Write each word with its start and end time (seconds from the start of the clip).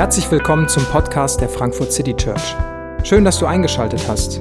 Herzlich 0.00 0.30
willkommen 0.30 0.66
zum 0.66 0.82
Podcast 0.86 1.42
der 1.42 1.50
Frankfurt 1.50 1.92
City 1.92 2.16
Church. 2.16 2.56
Schön, 3.04 3.22
dass 3.22 3.38
du 3.38 3.44
eingeschaltet 3.44 4.08
hast. 4.08 4.40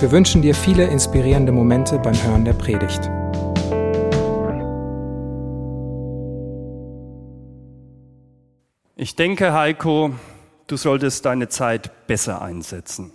Wir 0.00 0.10
wünschen 0.10 0.40
dir 0.40 0.54
viele 0.54 0.86
inspirierende 0.86 1.52
Momente 1.52 1.98
beim 1.98 2.14
Hören 2.14 2.46
der 2.46 2.54
Predigt. 2.54 3.02
Ich 8.96 9.14
denke, 9.16 9.52
Heiko, 9.52 10.12
du 10.66 10.78
solltest 10.78 11.26
deine 11.26 11.50
Zeit 11.50 12.06
besser 12.06 12.40
einsetzen. 12.40 13.12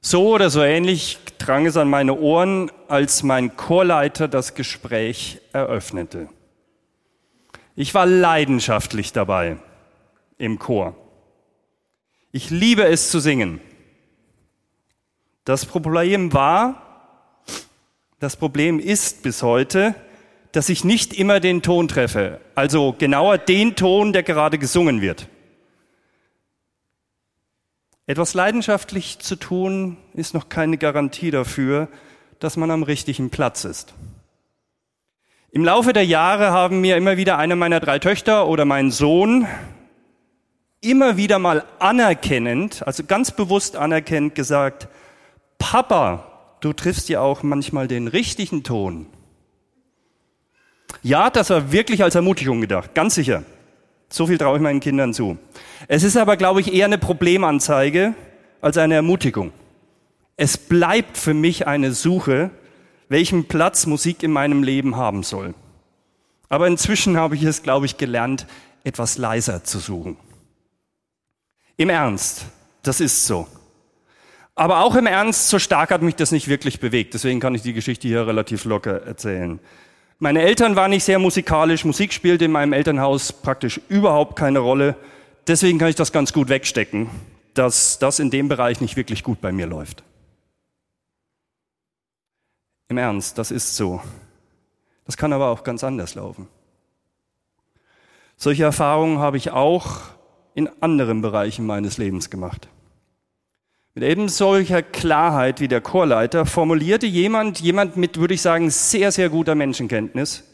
So 0.00 0.30
oder 0.30 0.48
so 0.48 0.62
ähnlich 0.62 1.18
drang 1.36 1.66
es 1.66 1.76
an 1.76 1.90
meine 1.90 2.14
Ohren, 2.14 2.70
als 2.88 3.22
mein 3.22 3.54
Chorleiter 3.58 4.28
das 4.28 4.54
Gespräch 4.54 5.42
eröffnete. 5.52 6.30
Ich 7.76 7.92
war 7.92 8.06
leidenschaftlich 8.06 9.12
dabei 9.12 9.58
im 10.38 10.58
Chor. 10.58 10.96
Ich 12.32 12.50
liebe 12.50 12.84
es 12.84 13.10
zu 13.10 13.20
singen. 13.20 13.60
Das 15.44 15.66
Problem 15.66 16.32
war, 16.32 16.84
das 18.18 18.36
Problem 18.36 18.80
ist 18.80 19.22
bis 19.22 19.42
heute, 19.42 19.94
dass 20.52 20.68
ich 20.68 20.84
nicht 20.84 21.12
immer 21.12 21.40
den 21.40 21.62
Ton 21.62 21.88
treffe, 21.88 22.40
also 22.54 22.94
genauer 22.96 23.38
den 23.38 23.76
Ton, 23.76 24.12
der 24.12 24.22
gerade 24.22 24.58
gesungen 24.58 25.00
wird. 25.00 25.28
Etwas 28.06 28.34
leidenschaftlich 28.34 29.18
zu 29.18 29.36
tun, 29.36 29.96
ist 30.12 30.34
noch 30.34 30.48
keine 30.48 30.78
Garantie 30.78 31.30
dafür, 31.30 31.88
dass 32.38 32.56
man 32.56 32.70
am 32.70 32.82
richtigen 32.82 33.30
Platz 33.30 33.64
ist. 33.64 33.94
Im 35.50 35.64
Laufe 35.64 35.92
der 35.92 36.04
Jahre 36.04 36.50
haben 36.50 36.80
mir 36.80 36.96
immer 36.96 37.16
wieder 37.16 37.38
eine 37.38 37.56
meiner 37.56 37.80
drei 37.80 37.98
Töchter 37.98 38.46
oder 38.48 38.64
mein 38.64 38.90
Sohn 38.90 39.46
immer 40.84 41.16
wieder 41.16 41.38
mal 41.38 41.64
anerkennend, 41.78 42.86
also 42.86 43.04
ganz 43.04 43.30
bewusst 43.30 43.76
anerkennend 43.76 44.34
gesagt, 44.34 44.88
Papa, 45.58 46.56
du 46.60 46.72
triffst 46.72 47.08
ja 47.08 47.20
auch 47.20 47.42
manchmal 47.42 47.88
den 47.88 48.08
richtigen 48.08 48.62
Ton. 48.62 49.06
Ja, 51.02 51.30
das 51.30 51.50
war 51.50 51.72
wirklich 51.72 52.02
als 52.02 52.14
Ermutigung 52.14 52.60
gedacht, 52.60 52.94
ganz 52.94 53.14
sicher. 53.14 53.42
So 54.08 54.26
viel 54.26 54.38
traue 54.38 54.56
ich 54.56 54.62
meinen 54.62 54.80
Kindern 54.80 55.12
zu. 55.12 55.38
Es 55.88 56.02
ist 56.02 56.16
aber, 56.16 56.36
glaube 56.36 56.60
ich, 56.60 56.72
eher 56.72 56.86
eine 56.86 56.98
Problemanzeige 56.98 58.14
als 58.60 58.78
eine 58.78 58.94
Ermutigung. 58.94 59.52
Es 60.36 60.56
bleibt 60.56 61.16
für 61.16 61.34
mich 61.34 61.66
eine 61.66 61.92
Suche, 61.92 62.50
welchen 63.08 63.46
Platz 63.46 63.86
Musik 63.86 64.22
in 64.22 64.32
meinem 64.32 64.62
Leben 64.62 64.96
haben 64.96 65.22
soll. 65.22 65.54
Aber 66.48 66.66
inzwischen 66.66 67.16
habe 67.16 67.34
ich 67.34 67.42
es, 67.42 67.62
glaube 67.62 67.86
ich, 67.86 67.96
gelernt, 67.96 68.46
etwas 68.84 69.18
leiser 69.18 69.64
zu 69.64 69.78
suchen. 69.78 70.16
Im 71.76 71.88
Ernst, 71.88 72.46
das 72.82 73.00
ist 73.00 73.26
so. 73.26 73.46
Aber 74.54 74.84
auch 74.84 74.94
im 74.94 75.06
Ernst, 75.06 75.48
so 75.48 75.58
stark 75.58 75.90
hat 75.90 76.02
mich 76.02 76.14
das 76.14 76.30
nicht 76.30 76.46
wirklich 76.46 76.78
bewegt. 76.78 77.14
Deswegen 77.14 77.40
kann 77.40 77.54
ich 77.54 77.62
die 77.62 77.72
Geschichte 77.72 78.06
hier 78.06 78.26
relativ 78.26 78.64
locker 78.64 79.02
erzählen. 79.02 79.58
Meine 80.20 80.42
Eltern 80.42 80.76
waren 80.76 80.90
nicht 80.90 81.02
sehr 81.02 81.18
musikalisch. 81.18 81.84
Musik 81.84 82.12
spielte 82.12 82.44
in 82.44 82.52
meinem 82.52 82.72
Elternhaus 82.72 83.32
praktisch 83.32 83.80
überhaupt 83.88 84.36
keine 84.36 84.60
Rolle. 84.60 84.96
Deswegen 85.48 85.78
kann 85.78 85.88
ich 85.88 85.96
das 85.96 86.12
ganz 86.12 86.32
gut 86.32 86.48
wegstecken, 86.48 87.10
dass 87.54 87.98
das 87.98 88.20
in 88.20 88.30
dem 88.30 88.48
Bereich 88.48 88.80
nicht 88.80 88.96
wirklich 88.96 89.24
gut 89.24 89.40
bei 89.40 89.50
mir 89.50 89.66
läuft. 89.66 90.04
Im 92.88 92.98
Ernst, 92.98 93.38
das 93.38 93.50
ist 93.50 93.74
so. 93.74 94.00
Das 95.04 95.16
kann 95.16 95.32
aber 95.32 95.48
auch 95.48 95.64
ganz 95.64 95.82
anders 95.82 96.14
laufen. 96.14 96.46
Solche 98.36 98.62
Erfahrungen 98.62 99.18
habe 99.18 99.36
ich 99.36 99.50
auch 99.50 100.13
in 100.54 100.70
anderen 100.80 101.20
Bereichen 101.20 101.66
meines 101.66 101.98
Lebens 101.98 102.30
gemacht. 102.30 102.68
Mit 103.94 104.04
eben 104.04 104.28
solcher 104.28 104.82
Klarheit 104.82 105.60
wie 105.60 105.68
der 105.68 105.80
Chorleiter 105.80 106.46
formulierte 106.46 107.06
jemand, 107.06 107.60
jemand 107.60 107.96
mit, 107.96 108.18
würde 108.18 108.34
ich 108.34 108.42
sagen, 108.42 108.70
sehr, 108.70 109.12
sehr 109.12 109.28
guter 109.28 109.54
Menschenkenntnis, 109.54 110.44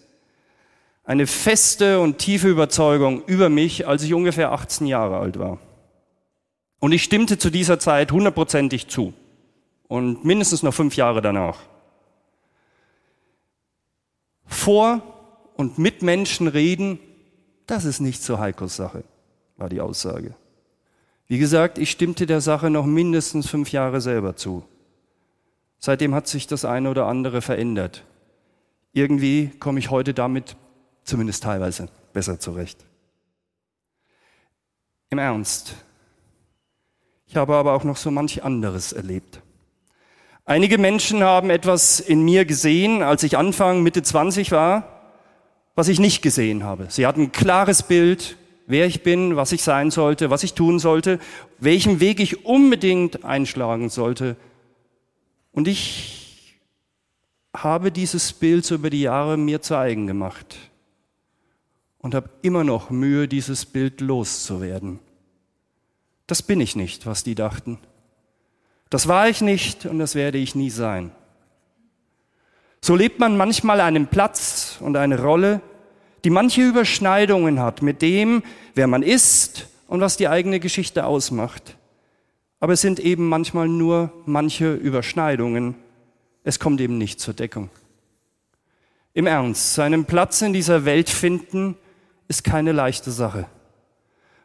eine 1.04 1.26
feste 1.26 2.00
und 2.00 2.18
tiefe 2.18 2.48
Überzeugung 2.48 3.24
über 3.24 3.48
mich, 3.48 3.86
als 3.86 4.02
ich 4.02 4.12
ungefähr 4.12 4.52
18 4.52 4.86
Jahre 4.86 5.18
alt 5.18 5.38
war. 5.38 5.58
Und 6.80 6.92
ich 6.92 7.02
stimmte 7.02 7.38
zu 7.38 7.50
dieser 7.50 7.78
Zeit 7.78 8.12
hundertprozentig 8.12 8.88
zu. 8.88 9.12
Und 9.88 10.24
mindestens 10.24 10.62
noch 10.62 10.72
fünf 10.72 10.96
Jahre 10.96 11.20
danach. 11.20 11.58
Vor 14.46 15.02
und 15.56 15.78
mit 15.78 16.02
Menschen 16.02 16.46
reden, 16.46 16.98
das 17.66 17.84
ist 17.84 18.00
nicht 18.00 18.22
so 18.22 18.38
Heikos 18.38 18.76
Sache 18.76 19.02
war 19.60 19.68
die 19.68 19.80
Aussage. 19.80 20.34
Wie 21.26 21.38
gesagt, 21.38 21.78
ich 21.78 21.90
stimmte 21.90 22.26
der 22.26 22.40
Sache 22.40 22.70
noch 22.70 22.86
mindestens 22.86 23.48
fünf 23.48 23.70
Jahre 23.70 24.00
selber 24.00 24.34
zu. 24.34 24.64
Seitdem 25.78 26.14
hat 26.14 26.26
sich 26.26 26.46
das 26.46 26.64
eine 26.64 26.90
oder 26.90 27.06
andere 27.06 27.40
verändert. 27.40 28.04
Irgendwie 28.92 29.50
komme 29.60 29.78
ich 29.78 29.90
heute 29.90 30.12
damit 30.12 30.56
zumindest 31.04 31.44
teilweise 31.44 31.88
besser 32.12 32.40
zurecht. 32.40 32.84
Im 35.10 35.18
Ernst. 35.18 35.74
Ich 37.26 37.36
habe 37.36 37.54
aber 37.54 37.74
auch 37.74 37.84
noch 37.84 37.96
so 37.96 38.10
manch 38.10 38.42
anderes 38.42 38.92
erlebt. 38.92 39.40
Einige 40.44 40.78
Menschen 40.78 41.22
haben 41.22 41.50
etwas 41.50 42.00
in 42.00 42.24
mir 42.24 42.44
gesehen, 42.44 43.02
als 43.04 43.22
ich 43.22 43.38
Anfang, 43.38 43.84
Mitte 43.84 44.02
20 44.02 44.50
war, 44.50 45.00
was 45.76 45.86
ich 45.86 46.00
nicht 46.00 46.22
gesehen 46.22 46.64
habe. 46.64 46.86
Sie 46.88 47.06
hatten 47.06 47.22
ein 47.22 47.32
klares 47.32 47.84
Bild, 47.84 48.36
wer 48.70 48.86
ich 48.86 49.02
bin, 49.02 49.36
was 49.36 49.52
ich 49.52 49.62
sein 49.62 49.90
sollte, 49.90 50.30
was 50.30 50.42
ich 50.42 50.54
tun 50.54 50.78
sollte, 50.78 51.18
welchen 51.58 52.00
Weg 52.00 52.20
ich 52.20 52.44
unbedingt 52.44 53.24
einschlagen 53.24 53.88
sollte. 53.88 54.36
Und 55.52 55.68
ich 55.68 56.60
habe 57.54 57.90
dieses 57.90 58.32
Bild 58.32 58.64
so 58.64 58.76
über 58.76 58.90
die 58.90 59.02
Jahre 59.02 59.36
mir 59.36 59.60
zu 59.60 59.76
eigen 59.76 60.06
gemacht 60.06 60.56
und 61.98 62.14
habe 62.14 62.30
immer 62.42 62.64
noch 62.64 62.90
Mühe, 62.90 63.28
dieses 63.28 63.66
Bild 63.66 64.00
loszuwerden. 64.00 65.00
Das 66.26 66.42
bin 66.42 66.60
ich 66.60 66.76
nicht, 66.76 67.06
was 67.06 67.24
die 67.24 67.34
dachten. 67.34 67.78
Das 68.88 69.08
war 69.08 69.28
ich 69.28 69.40
nicht 69.40 69.86
und 69.86 69.98
das 69.98 70.14
werde 70.14 70.38
ich 70.38 70.54
nie 70.54 70.70
sein. 70.70 71.12
So 72.80 72.96
lebt 72.96 73.18
man 73.18 73.36
manchmal 73.36 73.80
einen 73.80 74.06
Platz 74.06 74.78
und 74.80 74.96
eine 74.96 75.20
Rolle, 75.20 75.60
die 76.24 76.30
manche 76.30 76.62
Überschneidungen 76.62 77.60
hat 77.60 77.82
mit 77.82 78.02
dem, 78.02 78.42
wer 78.74 78.86
man 78.86 79.02
ist 79.02 79.68
und 79.88 80.00
was 80.00 80.16
die 80.16 80.28
eigene 80.28 80.60
Geschichte 80.60 81.04
ausmacht. 81.04 81.76
Aber 82.60 82.74
es 82.74 82.80
sind 82.80 83.00
eben 83.00 83.28
manchmal 83.28 83.68
nur 83.68 84.12
manche 84.26 84.74
Überschneidungen. 84.74 85.74
Es 86.44 86.58
kommt 86.58 86.80
eben 86.80 86.98
nicht 86.98 87.20
zur 87.20 87.34
Deckung. 87.34 87.70
Im 89.14 89.26
Ernst, 89.26 89.74
seinen 89.74 90.04
Platz 90.04 90.42
in 90.42 90.52
dieser 90.52 90.84
Welt 90.84 91.10
finden 91.10 91.76
ist 92.28 92.44
keine 92.44 92.72
leichte 92.72 93.10
Sache. 93.10 93.46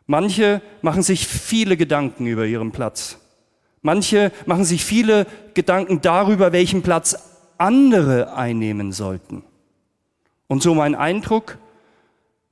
Manche 0.08 0.62
machen 0.82 1.04
sich 1.04 1.28
viele 1.28 1.78
Gedanken 1.78 2.26
über 2.26 2.46
ihren 2.46 2.72
Platz. 2.72 3.20
Manche 3.82 4.32
machen 4.46 4.66
sich 4.66 4.84
viele 4.84 5.28
Gedanken 5.54 6.02
darüber, 6.02 6.52
welchen 6.52 6.82
Platz 6.82 7.16
andere 7.58 8.36
einnehmen 8.36 8.92
sollten. 8.92 9.44
Und 10.48 10.64
so 10.64 10.74
mein 10.74 10.96
Eindruck, 10.96 11.58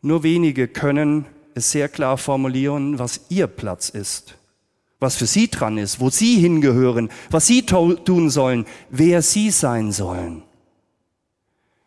nur 0.03 0.21
wenige 0.21 0.67
können 0.67 1.25
es 1.55 1.71
sehr 1.71 1.89
klar 1.89 2.17
formulieren, 2.17 2.99
was 2.99 3.21
ihr 3.29 3.47
Platz 3.47 3.89
ist, 3.89 4.35
was 4.99 5.15
für 5.15 5.25
sie 5.25 5.49
dran 5.49 5.77
ist, 5.77 5.99
wo 5.99 6.09
sie 6.09 6.35
hingehören, 6.35 7.09
was 7.31 7.47
sie 7.47 7.65
tun 7.65 8.29
sollen, 8.29 8.65
wer 8.89 9.21
sie 9.21 9.49
sein 9.49 9.91
sollen. 9.91 10.43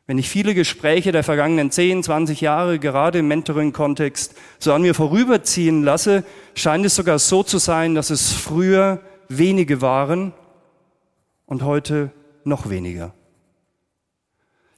Wenn 0.07 0.19
ich 0.19 0.31
viele 0.31 0.55
Gespräche 0.55 1.13
der 1.13 1.25
vergangenen 1.25 1.71
10, 1.71 2.05
20 2.05 2.41
Jahre 2.41 2.79
gerade 2.79 3.19
im 3.19 3.29
Mentoring-Kontext 3.29 4.35
so 4.59 4.73
an 4.73 4.83
mir 4.83 4.95
vorüberziehen 4.95 5.83
lasse, 5.83 6.25
scheint 6.55 6.87
es 6.87 6.95
sogar 6.95 7.19
so 7.19 7.43
zu 7.43 7.59
sein, 7.59 7.95
dass 7.95 8.11
es 8.11 8.33
früher 8.33 9.03
wenige 9.29 9.83
waren 9.83 10.33
und 11.45 11.65
heute 11.65 12.13
noch 12.45 12.71
weniger. 12.71 13.13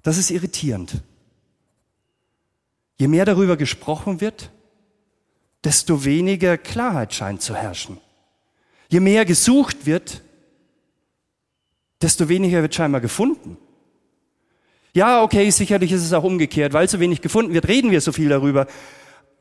Das 0.02 0.16
ist 0.16 0.30
irritierend. 0.30 1.02
Je 2.98 3.08
mehr 3.08 3.24
darüber 3.24 3.56
gesprochen 3.56 4.20
wird, 4.20 4.50
desto 5.64 6.04
weniger 6.04 6.58
Klarheit 6.58 7.14
scheint 7.14 7.42
zu 7.42 7.54
herrschen. 7.54 7.98
Je 8.88 9.00
mehr 9.00 9.24
gesucht 9.24 9.86
wird, 9.86 10.22
desto 12.02 12.28
weniger 12.28 12.62
wird 12.62 12.74
scheinbar 12.74 13.00
gefunden. 13.00 13.56
Ja, 14.94 15.22
okay, 15.22 15.48
sicherlich 15.50 15.92
ist 15.92 16.04
es 16.04 16.12
auch 16.12 16.24
umgekehrt. 16.24 16.72
Weil 16.72 16.88
so 16.88 16.98
wenig 16.98 17.20
gefunden 17.20 17.54
wird, 17.54 17.68
reden 17.68 17.90
wir 17.90 18.00
so 18.00 18.12
viel 18.12 18.28
darüber. 18.28 18.66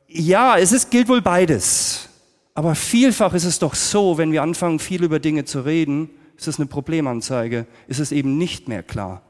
Ja, 0.08 0.58
es 0.58 0.72
ist, 0.72 0.92
gilt 0.92 1.08
wohl 1.08 1.22
beides. 1.22 2.10
Aber 2.54 2.76
vielfach 2.76 3.34
ist 3.34 3.44
es 3.44 3.60
doch 3.60 3.76
so, 3.76 4.18
wenn 4.18 4.32
wir 4.32 4.44
anfangen, 4.44 4.80
viel 4.80 5.04
über 5.04 5.20
Dinge 5.20 5.46
zu 5.46 5.62
reden, 5.62 6.10
ist 6.38 6.48
es 6.48 6.60
eine 6.60 6.68
Problemanzeige, 6.68 7.66
ist 7.88 8.00
es 8.00 8.12
eben 8.12 8.38
nicht 8.38 8.68
mehr 8.68 8.84
klar. 8.84 9.22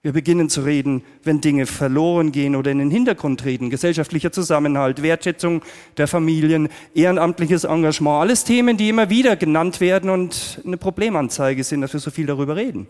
Wir 0.00 0.12
beginnen 0.12 0.48
zu 0.48 0.60
reden, 0.60 1.02
wenn 1.24 1.40
Dinge 1.40 1.66
verloren 1.66 2.30
gehen 2.30 2.54
oder 2.54 2.70
in 2.70 2.78
den 2.78 2.90
Hintergrund 2.90 3.40
treten. 3.40 3.68
Gesellschaftlicher 3.68 4.30
Zusammenhalt, 4.30 5.02
Wertschätzung 5.02 5.62
der 5.96 6.06
Familien, 6.06 6.68
ehrenamtliches 6.94 7.64
Engagement. 7.64 8.20
Alles 8.20 8.44
Themen, 8.44 8.76
die 8.76 8.88
immer 8.88 9.10
wieder 9.10 9.34
genannt 9.34 9.80
werden 9.80 10.08
und 10.08 10.62
eine 10.64 10.76
Problemanzeige 10.76 11.64
sind, 11.64 11.80
dass 11.80 11.92
wir 11.92 12.00
so 12.00 12.12
viel 12.12 12.26
darüber 12.26 12.54
reden. 12.54 12.86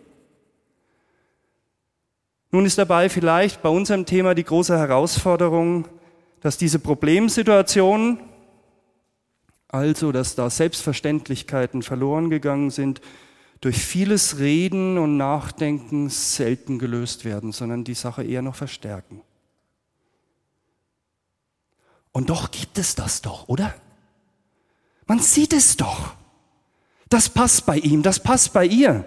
Nun 2.50 2.66
ist 2.66 2.76
dabei 2.76 3.08
vielleicht 3.08 3.62
bei 3.62 3.70
unserem 3.70 4.04
Thema 4.04 4.34
die 4.34 4.44
große 4.44 4.78
Herausforderung, 4.78 5.88
dass 6.40 6.58
diese 6.58 6.78
Problemsituation, 6.78 8.20
also 9.68 10.12
dass 10.12 10.34
da 10.34 10.50
Selbstverständlichkeiten 10.50 11.82
verloren 11.82 12.28
gegangen 12.28 12.70
sind, 12.70 13.00
durch 13.60 13.78
vieles 13.78 14.38
Reden 14.38 14.98
und 14.98 15.16
Nachdenken 15.16 16.08
selten 16.10 16.78
gelöst 16.78 17.24
werden, 17.24 17.52
sondern 17.52 17.84
die 17.84 17.94
Sache 17.94 18.22
eher 18.22 18.42
noch 18.42 18.54
verstärken. 18.54 19.22
Und 22.12 22.30
doch 22.30 22.50
gibt 22.50 22.78
es 22.78 22.94
das 22.94 23.22
doch, 23.22 23.48
oder? 23.48 23.74
Man 25.06 25.20
sieht 25.20 25.52
es 25.52 25.76
doch. 25.76 26.14
Das 27.08 27.28
passt 27.28 27.66
bei 27.66 27.78
ihm, 27.78 28.02
das 28.02 28.20
passt 28.20 28.52
bei 28.52 28.66
ihr. 28.66 29.04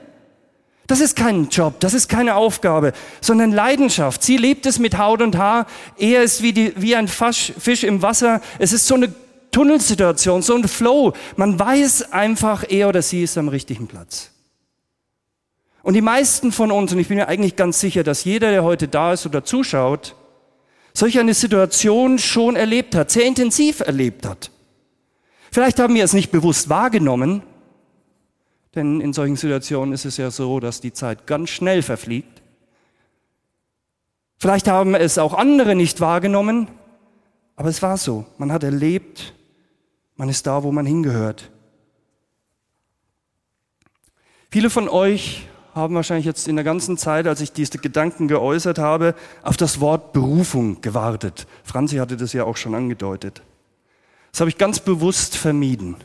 Das 0.87 0.99
ist 0.99 1.15
kein 1.15 1.47
Job, 1.49 1.79
das 1.79 1.93
ist 1.93 2.09
keine 2.09 2.35
Aufgabe, 2.35 2.91
sondern 3.21 3.51
Leidenschaft. 3.51 4.23
Sie 4.23 4.35
lebt 4.35 4.65
es 4.65 4.79
mit 4.79 4.97
Haut 4.97 5.21
und 5.21 5.37
Haar. 5.37 5.67
Er 5.97 6.23
ist 6.23 6.41
wie, 6.41 6.51
die, 6.51 6.73
wie 6.75 6.95
ein 6.95 7.07
Fisch 7.07 7.83
im 7.83 8.01
Wasser. 8.01 8.41
Es 8.59 8.73
ist 8.73 8.87
so 8.87 8.95
eine 8.95 9.13
Tunnelsituation, 9.51 10.41
so 10.41 10.55
ein 10.55 10.67
Flow. 10.67 11.13
Man 11.37 11.57
weiß 11.57 12.11
einfach, 12.11 12.65
er 12.67 12.89
oder 12.89 13.01
sie 13.01 13.23
ist 13.23 13.37
am 13.37 13.47
richtigen 13.47 13.87
Platz. 13.87 14.31
Und 15.83 15.95
die 15.95 16.01
meisten 16.01 16.51
von 16.51 16.71
uns, 16.71 16.93
und 16.93 16.99
ich 16.99 17.07
bin 17.07 17.17
mir 17.17 17.27
eigentlich 17.27 17.55
ganz 17.55 17.79
sicher, 17.79 18.03
dass 18.03 18.23
jeder, 18.23 18.51
der 18.51 18.63
heute 18.63 18.87
da 18.87 19.13
ist 19.13 19.25
oder 19.25 19.43
zuschaut, 19.43 20.15
solch 20.93 21.19
eine 21.19 21.33
Situation 21.33 22.19
schon 22.19 22.55
erlebt 22.55 22.95
hat, 22.95 23.11
sehr 23.11 23.25
intensiv 23.25 23.79
erlebt 23.79 24.25
hat. 24.25 24.51
Vielleicht 25.51 25.79
haben 25.79 25.95
wir 25.95 26.03
es 26.03 26.13
nicht 26.13 26.31
bewusst 26.31 26.69
wahrgenommen, 26.69 27.43
denn 28.75 29.01
in 29.01 29.11
solchen 29.11 29.35
Situationen 29.35 29.93
ist 29.93 30.05
es 30.05 30.17
ja 30.17 30.31
so, 30.31 30.59
dass 30.59 30.81
die 30.81 30.93
Zeit 30.93 31.27
ganz 31.27 31.49
schnell 31.49 31.81
verfliegt. 31.81 32.41
Vielleicht 34.37 34.67
haben 34.67 34.95
es 34.95 35.17
auch 35.17 35.33
andere 35.33 35.75
nicht 35.75 35.99
wahrgenommen, 35.99 36.67
aber 37.55 37.69
es 37.69 37.81
war 37.81 37.97
so. 37.97 38.25
Man 38.37 38.51
hat 38.51 38.63
erlebt, 38.63 39.33
man 40.15 40.29
ist 40.29 40.47
da, 40.47 40.63
wo 40.63 40.71
man 40.71 40.85
hingehört. 40.85 41.51
Viele 44.49 44.69
von 44.69 44.89
euch 44.89 45.47
haben 45.73 45.95
wahrscheinlich 45.95 46.25
jetzt 46.25 46.47
in 46.47 46.55
der 46.55 46.65
ganzen 46.65 46.97
Zeit, 46.97 47.27
als 47.27 47.41
ich 47.41 47.51
diese 47.51 47.77
Gedanken 47.77 48.27
geäußert 48.27 48.77
habe, 48.77 49.15
auf 49.43 49.57
das 49.57 49.79
Wort 49.79 50.13
Berufung 50.13 50.81
gewartet. 50.81 51.47
Franzi 51.63 51.97
hatte 51.97 52.17
das 52.17 52.33
ja 52.33 52.43
auch 52.43 52.57
schon 52.57 52.75
angedeutet. 52.75 53.41
Das 54.31 54.41
habe 54.41 54.49
ich 54.49 54.57
ganz 54.57 54.79
bewusst 54.79 55.35
vermieden. 55.35 55.95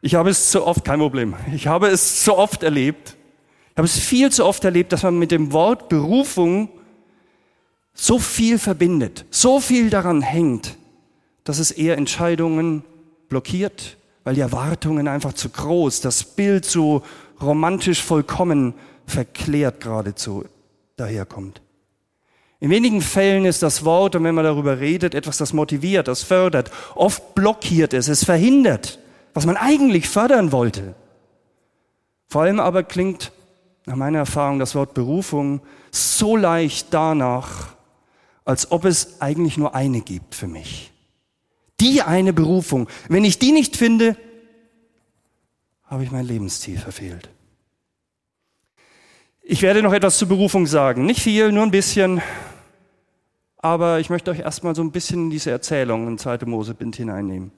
Ich 0.00 0.14
habe 0.14 0.30
es 0.30 0.52
so 0.52 0.64
oft, 0.66 0.84
kein 0.84 1.00
Problem, 1.00 1.34
ich 1.52 1.66
habe 1.66 1.88
es 1.88 2.24
so 2.24 2.38
oft 2.38 2.62
erlebt, 2.62 3.16
ich 3.72 3.76
habe 3.76 3.86
es 3.86 3.98
viel 3.98 4.30
zu 4.30 4.44
oft 4.44 4.64
erlebt, 4.64 4.92
dass 4.92 5.02
man 5.02 5.18
mit 5.18 5.30
dem 5.30 5.52
Wort 5.52 5.88
Berufung 5.88 6.68
so 7.94 8.18
viel 8.18 8.58
verbindet, 8.58 9.24
so 9.30 9.60
viel 9.60 9.90
daran 9.90 10.22
hängt, 10.22 10.76
dass 11.42 11.58
es 11.58 11.72
eher 11.72 11.96
Entscheidungen 11.96 12.84
blockiert, 13.28 13.96
weil 14.22 14.34
die 14.34 14.40
Erwartungen 14.40 15.08
einfach 15.08 15.32
zu 15.32 15.48
groß, 15.48 16.00
das 16.00 16.22
Bild 16.22 16.64
zu 16.64 17.02
romantisch 17.40 18.02
vollkommen 18.02 18.74
verklärt 19.06 19.80
geradezu 19.80 20.44
daherkommt. 20.96 21.62
In 22.60 22.70
wenigen 22.70 23.00
Fällen 23.00 23.44
ist 23.44 23.62
das 23.62 23.84
Wort, 23.84 24.16
und 24.16 24.24
wenn 24.24 24.34
man 24.34 24.44
darüber 24.44 24.80
redet, 24.80 25.14
etwas, 25.14 25.36
das 25.36 25.52
motiviert, 25.52 26.08
das 26.08 26.24
fördert. 26.24 26.70
Oft 26.96 27.34
blockiert 27.34 27.94
es, 27.94 28.08
es 28.08 28.24
verhindert, 28.24 28.98
was 29.32 29.46
man 29.46 29.56
eigentlich 29.56 30.08
fördern 30.08 30.50
wollte. 30.50 30.94
Vor 32.26 32.42
allem 32.42 32.58
aber 32.58 32.82
klingt 32.82 33.32
nach 33.86 33.96
meiner 33.96 34.18
Erfahrung 34.18 34.58
das 34.58 34.74
Wort 34.74 34.92
Berufung 34.92 35.60
so 35.92 36.36
leicht 36.36 36.88
danach, 36.90 37.76
als 38.44 38.70
ob 38.72 38.84
es 38.84 39.20
eigentlich 39.20 39.56
nur 39.56 39.74
eine 39.74 40.00
gibt 40.00 40.34
für 40.34 40.48
mich. 40.48 40.92
Die 41.80 42.02
eine 42.02 42.32
Berufung. 42.32 42.88
Wenn 43.08 43.24
ich 43.24 43.38
die 43.38 43.52
nicht 43.52 43.76
finde, 43.76 44.16
habe 45.88 46.04
ich 46.04 46.10
mein 46.10 46.26
Lebensziel 46.26 46.78
verfehlt. 46.78 47.30
Ich 49.42 49.62
werde 49.62 49.82
noch 49.82 49.94
etwas 49.94 50.18
zur 50.18 50.28
Berufung 50.28 50.66
sagen. 50.66 51.06
Nicht 51.06 51.20
viel, 51.20 51.50
nur 51.52 51.62
ein 51.62 51.70
bisschen. 51.70 52.20
Aber 53.56 53.98
ich 53.98 54.10
möchte 54.10 54.30
euch 54.30 54.40
erstmal 54.40 54.74
so 54.74 54.82
ein 54.82 54.92
bisschen 54.92 55.24
in 55.24 55.30
diese 55.30 55.50
Erzählung 55.50 56.06
in 56.06 56.18
2. 56.18 56.44
Mose-Bind 56.44 56.94
hineinnehmen. 56.96 57.50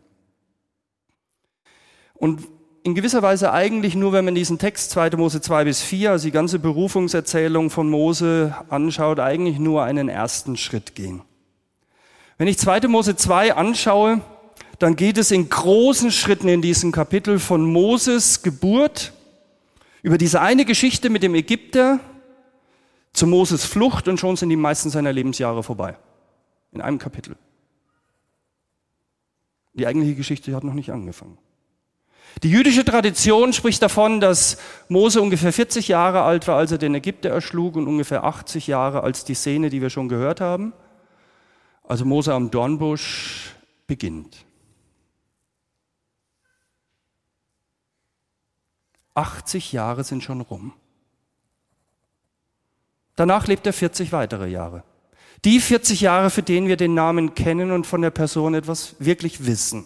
Und 2.15 2.47
in 2.83 2.95
gewisser 2.95 3.23
Weise 3.23 3.53
eigentlich 3.53 3.95
nur, 3.95 4.13
wenn 4.13 4.25
man 4.25 4.35
diesen 4.35 4.59
Text 4.59 4.91
2. 4.93 5.11
Mose 5.17 5.41
2 5.41 5.65
bis 5.65 5.83
4, 5.83 6.13
also 6.13 6.27
die 6.27 6.33
ganze 6.33 6.59
Berufungserzählung 6.59 7.71
von 7.71 7.91
Mose 7.91 8.55
anschaut, 8.69 9.19
eigentlich 9.21 9.59
nur 9.59 9.83
einen 9.83 10.09
ersten 10.09 10.57
Schritt 10.57 10.95
gehen. 10.95 11.23
Wenn 12.39 12.49
ich 12.49 12.59
2. 12.59 12.89
Mose 12.89 13.17
2 13.17 13.55
anschaue, 13.55 14.21
dann 14.81 14.97
geht 14.97 15.19
es 15.19 15.31
in 15.31 15.49
großen 15.49 16.11
Schritten 16.11 16.49
in 16.49 16.63
diesem 16.63 16.91
Kapitel 16.91 17.39
von 17.39 17.63
Moses 17.63 18.43
Geburt 18.43 19.13
über 20.03 20.17
diese 20.17 20.41
eine 20.41 20.65
Geschichte 20.65 21.11
mit 21.11 21.23
dem 21.23 21.35
Ägypter 21.35 22.01
zu 23.13 23.27
Moses 23.27 23.67
Flucht 23.67 24.09
und 24.09 24.19
schon 24.19 24.37
sind 24.37 24.49
die 24.49 24.57
meisten 24.57 24.89
seiner 24.89 25.13
Lebensjahre 25.13 25.63
vorbei. 25.63 25.99
In 26.73 26.81
einem 26.81 26.99
Kapitel. 26.99 27.37
Die 29.75 29.87
eigentliche 29.87 30.15
Geschichte 30.15 30.57
hat 30.57 30.65
noch 30.65 30.73
nicht 30.73 30.91
angefangen. 30.91 31.37
Die 32.43 32.51
jüdische 32.51 32.85
Tradition 32.85 33.53
spricht 33.53 33.83
davon, 33.83 34.19
dass 34.19 34.57
Mose 34.89 35.21
ungefähr 35.21 35.53
40 35.53 35.89
Jahre 35.89 36.23
alt 36.23 36.49
war, 36.49 36.57
als 36.57 36.73
er 36.73 36.79
den 36.79 36.95
Ägypter 36.95 37.29
erschlug 37.29 37.77
und 37.77 37.87
ungefähr 37.87 38.25
80 38.25 38.67
Jahre 38.67 39.03
als 39.03 39.27
die 39.27 39.35
Szene, 39.35 39.69
die 39.69 39.83
wir 39.83 39.91
schon 39.91 40.09
gehört 40.09 40.41
haben. 40.41 40.73
Also 41.85 42.07
Mose 42.07 42.33
am 42.33 42.51
Dornbusch 42.51 43.55
beginnt. 43.87 44.47
80 49.15 49.73
Jahre 49.73 50.05
sind 50.05 50.23
schon 50.23 50.41
rum. 50.41 50.73
Danach 53.17 53.47
lebt 53.47 53.67
er 53.67 53.73
40 53.73 54.13
weitere 54.13 54.49
Jahre. 54.49 54.83
Die 55.45 55.61
40 55.61 56.01
Jahre, 56.01 56.31
für 56.31 56.43
denen 56.43 56.69
wir 56.69 56.77
den 56.77 56.95
Namen 56.95 57.35
kennen 57.35 57.71
und 57.71 57.87
von 57.87 58.03
der 58.03 58.11
Person 58.11 58.55
etwas 58.55 58.97
wirklich 58.99 59.47
wissen. 59.47 59.85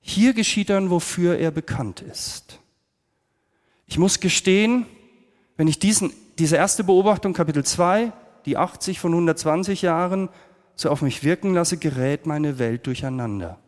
Hier 0.00 0.34
geschieht 0.34 0.70
dann, 0.70 0.90
wofür 0.90 1.38
er 1.38 1.52
bekannt 1.52 2.00
ist. 2.00 2.58
Ich 3.86 3.98
muss 3.98 4.20
gestehen, 4.20 4.86
wenn 5.56 5.68
ich 5.68 5.78
diesen, 5.78 6.12
diese 6.38 6.56
erste 6.56 6.82
Beobachtung, 6.82 7.32
Kapitel 7.32 7.64
2, 7.64 8.12
die 8.46 8.56
80 8.56 8.98
von 8.98 9.12
120 9.12 9.82
Jahren, 9.82 10.28
so 10.74 10.90
auf 10.90 11.02
mich 11.02 11.22
wirken 11.22 11.54
lasse, 11.54 11.76
gerät 11.76 12.26
meine 12.26 12.58
Welt 12.58 12.86
durcheinander. 12.86 13.61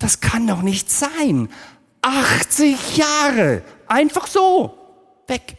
Das 0.00 0.20
kann 0.20 0.48
doch 0.48 0.62
nicht 0.62 0.90
sein. 0.90 1.48
80 2.02 2.96
Jahre. 2.96 3.62
Einfach 3.86 4.26
so. 4.26 4.76
Weg. 5.28 5.56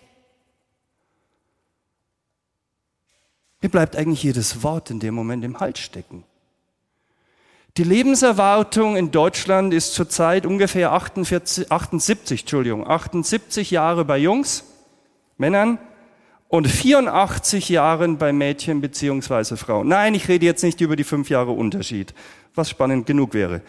Mir 3.62 3.70
bleibt 3.70 3.96
eigentlich 3.96 4.24
jedes 4.24 4.64
Wort 4.64 4.90
in 4.90 5.00
dem 5.00 5.14
Moment 5.14 5.46
im 5.46 5.60
Hals 5.60 5.80
stecken. 5.80 6.26
Die 7.78 7.84
Lebenserwartung 7.84 8.98
in 8.98 9.12
Deutschland 9.12 9.74
ist 9.74 9.94
zurzeit 9.94 10.46
ungefähr 10.46 10.92
48, 10.92 11.72
78, 11.72 12.42
Entschuldigung, 12.42 12.86
78 12.86 13.72
Jahre 13.72 14.04
bei 14.04 14.18
Jungs, 14.18 14.66
Männern 15.38 15.78
und 16.50 16.68
84 16.68 17.70
Jahren 17.70 18.18
bei 18.18 18.34
Mädchen 18.34 18.82
beziehungsweise 18.82 19.56
Frauen. 19.56 19.88
Nein, 19.88 20.16
ich 20.16 20.28
rede 20.28 20.46
jetzt 20.46 20.64
nicht 20.64 20.82
über 20.82 20.98
die 20.98 21.06
fünf 21.06 21.30
Jahre 21.30 21.52
Unterschied, 21.52 22.14
was 22.56 22.70
spannend 22.70 23.06
genug 23.06 23.34
wäre. 23.34 23.62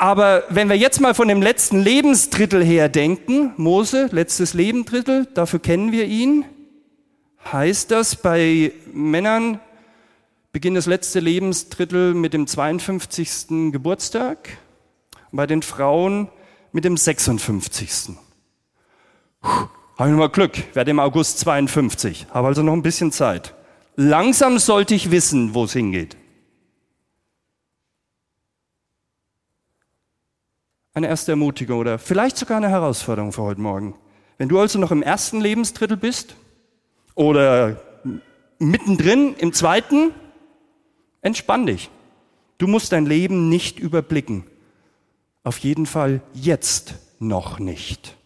Aber 0.00 0.44
wenn 0.48 0.68
wir 0.68 0.76
jetzt 0.76 1.00
mal 1.00 1.12
von 1.12 1.26
dem 1.26 1.42
letzten 1.42 1.80
Lebensdrittel 1.80 2.64
her 2.64 2.88
denken, 2.88 3.52
Mose, 3.56 4.08
letztes 4.12 4.54
Lebensdrittel, 4.54 5.26
dafür 5.34 5.58
kennen 5.58 5.90
wir 5.90 6.04
ihn, 6.04 6.44
heißt 7.52 7.90
das 7.90 8.14
bei 8.14 8.72
Männern 8.92 9.58
beginnt 10.52 10.76
das 10.76 10.86
letzte 10.86 11.18
Lebensdrittel 11.18 12.14
mit 12.14 12.32
dem 12.32 12.46
52. 12.46 13.72
Geburtstag, 13.72 14.58
bei 15.32 15.48
den 15.48 15.62
Frauen 15.62 16.28
mit 16.70 16.84
dem 16.84 16.96
56. 16.96 18.10
Puh, 19.40 19.48
habe 19.48 19.68
ich 19.98 20.10
nochmal 20.12 20.28
Glück, 20.28 20.76
werde 20.76 20.92
im 20.92 21.00
August 21.00 21.40
52, 21.40 22.28
habe 22.30 22.46
also 22.46 22.62
noch 22.62 22.72
ein 22.72 22.82
bisschen 22.82 23.10
Zeit. 23.10 23.52
Langsam 23.96 24.60
sollte 24.60 24.94
ich 24.94 25.10
wissen, 25.10 25.54
wo 25.54 25.64
es 25.64 25.72
hingeht. 25.72 26.16
Eine 30.98 31.08
erste 31.08 31.32
Ermutigung 31.32 31.78
oder 31.78 31.98
vielleicht 31.98 32.36
sogar 32.36 32.58
eine 32.58 32.68
Herausforderung 32.68 33.32
für 33.32 33.42
heute 33.42 33.60
Morgen. 33.60 33.94
Wenn 34.36 34.48
du 34.48 34.58
also 34.60 34.78
noch 34.78 34.90
im 34.90 35.02
ersten 35.02 35.40
Lebensdrittel 35.40 35.96
bist 35.96 36.36
oder 37.14 37.80
mittendrin 38.58 39.34
im 39.38 39.52
zweiten, 39.52 40.12
entspann 41.22 41.66
dich. 41.66 41.90
Du 42.58 42.66
musst 42.66 42.92
dein 42.92 43.06
Leben 43.06 43.48
nicht 43.48 43.78
überblicken. 43.78 44.44
Auf 45.44 45.58
jeden 45.58 45.86
Fall 45.86 46.20
jetzt 46.34 46.94
noch 47.18 47.58
nicht. 47.58 48.16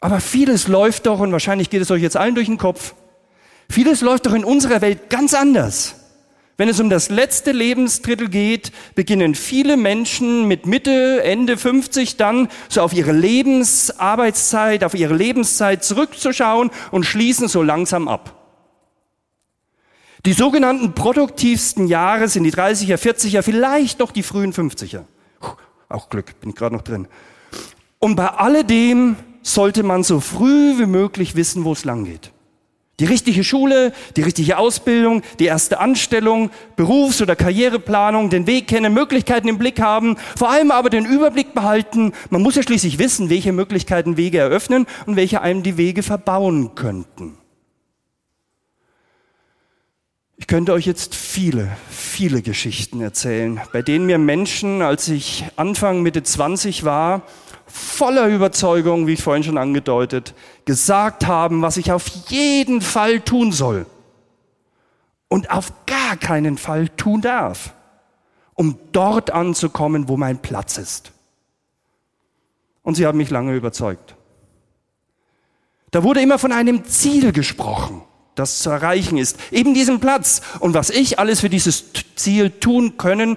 Aber 0.00 0.20
vieles 0.20 0.66
läuft 0.66 1.06
doch, 1.06 1.20
und 1.20 1.32
wahrscheinlich 1.32 1.68
geht 1.68 1.82
es 1.82 1.90
euch 1.90 2.02
jetzt 2.02 2.16
allen 2.16 2.34
durch 2.34 2.46
den 2.46 2.58
Kopf, 2.58 2.94
vieles 3.68 4.00
läuft 4.00 4.26
doch 4.26 4.32
in 4.32 4.44
unserer 4.44 4.80
Welt 4.80 5.10
ganz 5.10 5.34
anders. 5.34 5.99
Wenn 6.60 6.68
es 6.68 6.78
um 6.78 6.90
das 6.90 7.08
letzte 7.08 7.52
Lebensdrittel 7.52 8.28
geht, 8.28 8.70
beginnen 8.94 9.34
viele 9.34 9.78
Menschen 9.78 10.46
mit 10.46 10.66
Mitte, 10.66 11.22
Ende 11.22 11.56
50 11.56 12.18
dann 12.18 12.48
so 12.68 12.82
auf 12.82 12.92
ihre 12.92 13.12
Lebensarbeitszeit, 13.12 14.84
auf 14.84 14.92
ihre 14.92 15.14
Lebenszeit 15.14 15.82
zurückzuschauen 15.82 16.70
und 16.90 17.04
schließen 17.04 17.48
so 17.48 17.62
langsam 17.62 18.08
ab. 18.08 18.36
Die 20.26 20.34
sogenannten 20.34 20.94
produktivsten 20.94 21.86
Jahre 21.86 22.28
sind 22.28 22.44
die 22.44 22.52
30er, 22.52 22.98
40er, 22.98 23.40
vielleicht 23.40 23.98
noch 23.98 24.10
die 24.10 24.22
frühen 24.22 24.52
50er. 24.52 25.04
Auch 25.88 26.10
Glück, 26.10 26.38
bin 26.40 26.50
ich 26.50 26.56
gerade 26.56 26.74
noch 26.74 26.82
drin. 26.82 27.08
Und 28.00 28.16
bei 28.16 28.26
alledem 28.26 29.16
sollte 29.40 29.82
man 29.82 30.02
so 30.02 30.20
früh 30.20 30.78
wie 30.78 30.84
möglich 30.84 31.36
wissen, 31.36 31.64
wo 31.64 31.72
es 31.72 31.86
lang 31.86 32.04
geht. 32.04 32.32
Die 33.00 33.06
richtige 33.06 33.42
Schule, 33.44 33.92
die 34.16 34.22
richtige 34.22 34.58
Ausbildung, 34.58 35.22
die 35.38 35.46
erste 35.46 35.80
Anstellung, 35.80 36.50
Berufs- 36.76 37.22
oder 37.22 37.34
Karriereplanung, 37.34 38.28
den 38.28 38.46
Weg 38.46 38.68
kennen, 38.68 38.92
Möglichkeiten 38.92 39.48
im 39.48 39.56
Blick 39.56 39.80
haben, 39.80 40.16
vor 40.36 40.50
allem 40.50 40.70
aber 40.70 40.90
den 40.90 41.06
Überblick 41.06 41.54
behalten. 41.54 42.12
Man 42.28 42.42
muss 42.42 42.56
ja 42.56 42.62
schließlich 42.62 42.98
wissen, 42.98 43.30
welche 43.30 43.52
Möglichkeiten 43.52 44.18
Wege 44.18 44.38
eröffnen 44.38 44.86
und 45.06 45.16
welche 45.16 45.40
einem 45.40 45.62
die 45.62 45.78
Wege 45.78 46.02
verbauen 46.02 46.74
könnten. 46.74 47.38
Ich 50.36 50.46
könnte 50.46 50.74
euch 50.74 50.86
jetzt 50.86 51.14
viele, 51.14 51.68
viele 51.88 52.42
Geschichten 52.42 53.00
erzählen, 53.00 53.60
bei 53.72 53.80
denen 53.80 54.04
mir 54.04 54.18
Menschen, 54.18 54.82
als 54.82 55.08
ich 55.08 55.44
Anfang 55.56 56.02
Mitte 56.02 56.22
20 56.22 56.84
war, 56.84 57.22
voller 57.70 58.28
Überzeugung, 58.28 59.06
wie 59.06 59.14
ich 59.14 59.22
vorhin 59.22 59.44
schon 59.44 59.58
angedeutet, 59.58 60.34
gesagt 60.64 61.26
haben, 61.26 61.62
was 61.62 61.76
ich 61.76 61.92
auf 61.92 62.06
jeden 62.28 62.80
Fall 62.80 63.20
tun 63.20 63.52
soll 63.52 63.86
und 65.28 65.50
auf 65.50 65.72
gar 65.86 66.16
keinen 66.16 66.58
Fall 66.58 66.88
tun 66.88 67.20
darf, 67.20 67.74
um 68.54 68.78
dort 68.92 69.30
anzukommen, 69.30 70.08
wo 70.08 70.16
mein 70.16 70.40
Platz 70.40 70.78
ist. 70.78 71.12
Und 72.82 72.94
sie 72.96 73.06
haben 73.06 73.18
mich 73.18 73.30
lange 73.30 73.54
überzeugt. 73.54 74.16
Da 75.90 76.02
wurde 76.02 76.20
immer 76.20 76.38
von 76.38 76.52
einem 76.52 76.84
Ziel 76.84 77.32
gesprochen, 77.32 78.02
das 78.34 78.60
zu 78.60 78.70
erreichen 78.70 79.18
ist, 79.18 79.38
eben 79.50 79.74
diesen 79.74 80.00
Platz 80.00 80.40
und 80.60 80.74
was 80.74 80.90
ich 80.90 81.18
alles 81.18 81.40
für 81.40 81.50
dieses 81.50 81.84
Ziel 82.16 82.50
tun 82.50 82.96
können 82.96 83.36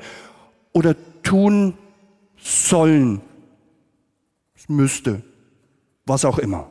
oder 0.72 0.96
tun 1.24 1.78
sollen 2.38 3.22
müsste, 4.68 5.22
was 6.06 6.26
auch 6.26 6.38
immer. 6.40 6.70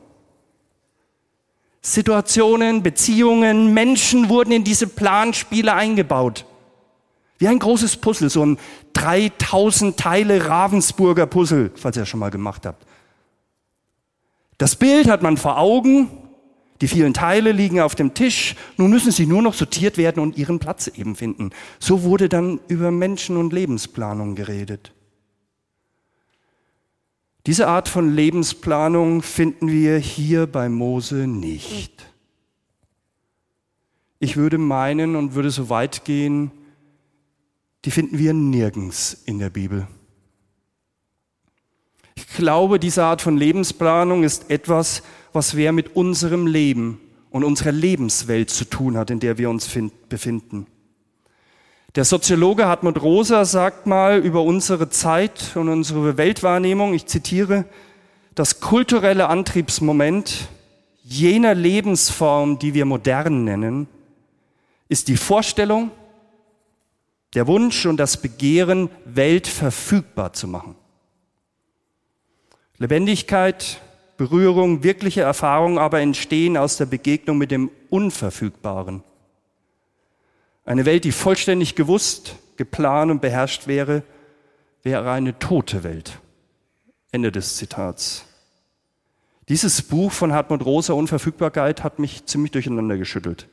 Situationen, 1.81 2.81
Beziehungen, 2.81 3.73
Menschen 3.73 4.29
wurden 4.29 4.51
in 4.51 4.63
diese 4.63 4.87
Planspiele 4.87 5.73
eingebaut. 5.73 6.45
Wie 7.39 7.47
ein 7.49 7.59
großes 7.59 7.97
Puzzle, 7.97 8.29
so 8.29 8.45
ein 8.45 8.57
3000 8.93 9.97
Teile 9.97 10.47
Ravensburger 10.47 11.25
Puzzle, 11.25 11.71
falls 11.75 11.97
ihr 11.97 12.03
das 12.03 12.09
schon 12.09 12.21
mal 12.21 12.31
gemacht 12.31 12.65
habt. 12.65 12.85
Das 14.57 14.77
Bild 14.77 15.09
hat 15.09 15.23
man 15.23 15.35
vor 15.35 15.57
Augen, 15.57 16.09
die 16.79 16.87
vielen 16.87 17.13
Teile 17.13 17.51
liegen 17.51 17.81
auf 17.81 17.95
dem 17.95 18.13
Tisch, 18.13 18.55
nun 18.77 18.89
müssen 18.89 19.11
sie 19.11 19.25
nur 19.25 19.41
noch 19.41 19.53
sortiert 19.53 19.97
werden 19.97 20.21
und 20.21 20.37
ihren 20.37 20.59
Platz 20.59 20.87
eben 20.87 21.17
finden. 21.17 21.49
So 21.79 22.03
wurde 22.03 22.29
dann 22.29 22.61
über 22.69 22.91
Menschen 22.91 23.35
und 23.35 23.51
Lebensplanung 23.51 24.35
geredet. 24.35 24.93
Diese 27.45 27.67
Art 27.67 27.89
von 27.89 28.13
Lebensplanung 28.15 29.21
finden 29.21 29.69
wir 29.69 29.97
hier 29.97 30.47
bei 30.47 30.69
Mose 30.69 31.27
nicht. 31.27 32.05
Ich 34.19 34.37
würde 34.37 34.57
meinen 34.57 35.17
und 35.17 35.35
würde 35.35 35.51
so 35.51 35.69
weit 35.69 36.05
gehen, 36.05 36.51
die 37.83 37.91
finden 37.91 38.17
wir 38.17 38.33
nirgends 38.33 39.23
in 39.25 39.39
der 39.39 39.49
Bibel. 39.49 39.87
Ich 42.15 42.27
glaube, 42.27 42.79
diese 42.79 43.03
Art 43.03 43.21
von 43.21 43.35
Lebensplanung 43.35 44.23
ist 44.23 44.49
etwas, 44.49 45.03
was 45.33 45.55
wer 45.55 45.73
mit 45.73 45.97
unserem 45.97 46.47
Leben 46.47 47.01
und 47.29 47.43
unserer 47.43 47.73
Lebenswelt 47.73 48.49
zu 48.49 48.63
tun 48.65 48.95
hat, 48.95 49.09
in 49.09 49.19
der 49.19 49.37
wir 49.37 49.49
uns 49.49 49.69
befinden. 50.07 50.67
Der 51.95 52.05
Soziologe 52.05 52.65
Hartmut 52.65 52.99
Rosa 53.03 53.45
sagt 53.45 53.85
mal 53.85 54.17
über 54.17 54.41
unsere 54.41 54.89
Zeit 54.89 55.55
und 55.55 55.69
unsere 55.69 56.17
Weltwahrnehmung, 56.17 56.95
ich 56.95 57.05
zitiere, 57.05 57.65
das 58.33 58.59
kulturelle 58.59 59.29
Antriebsmoment 59.29 60.49
jener 61.03 61.53
Lebensform, 61.53 62.57
die 62.57 62.73
wir 62.73 62.85
modern 62.85 63.43
nennen, 63.43 63.87
ist 64.89 65.07
die 65.07 65.17
Vorstellung, 65.17 65.91
der 67.35 67.45
Wunsch 67.45 67.85
und 67.85 67.97
das 67.97 68.17
Begehren, 68.17 68.89
Welt 69.05 69.45
verfügbar 69.45 70.33
zu 70.33 70.47
machen. 70.47 70.75
Lebendigkeit, 72.79 73.81
Berührung, 74.17 74.81
wirkliche 74.81 75.21
Erfahrung 75.21 75.77
aber 75.77 75.99
entstehen 76.01 76.57
aus 76.57 76.77
der 76.77 76.87
Begegnung 76.87 77.37
mit 77.37 77.51
dem 77.51 77.69
Unverfügbaren. 77.91 79.03
Eine 80.65 80.85
Welt, 80.85 81.03
die 81.03 81.11
vollständig 81.11 81.75
gewusst, 81.75 82.35
geplant 82.55 83.11
und 83.11 83.21
beherrscht 83.21 83.67
wäre, 83.67 84.03
wäre 84.81 85.11
eine 85.11 85.37
tote 85.39 85.83
Welt. 85.83 86.19
Ende 87.11 87.31
des 87.31 87.57
Zitats. 87.57 88.25
Dieses 89.49 89.81
Buch 89.81 90.11
von 90.11 90.31
Hartmut 90.31 90.65
Rosa, 90.65 90.93
Unverfügbarkeit, 90.93 91.83
hat 91.83 91.99
mich 91.99 92.25
ziemlich 92.25 92.51
durcheinander 92.51 92.97
geschüttelt. 92.97 93.47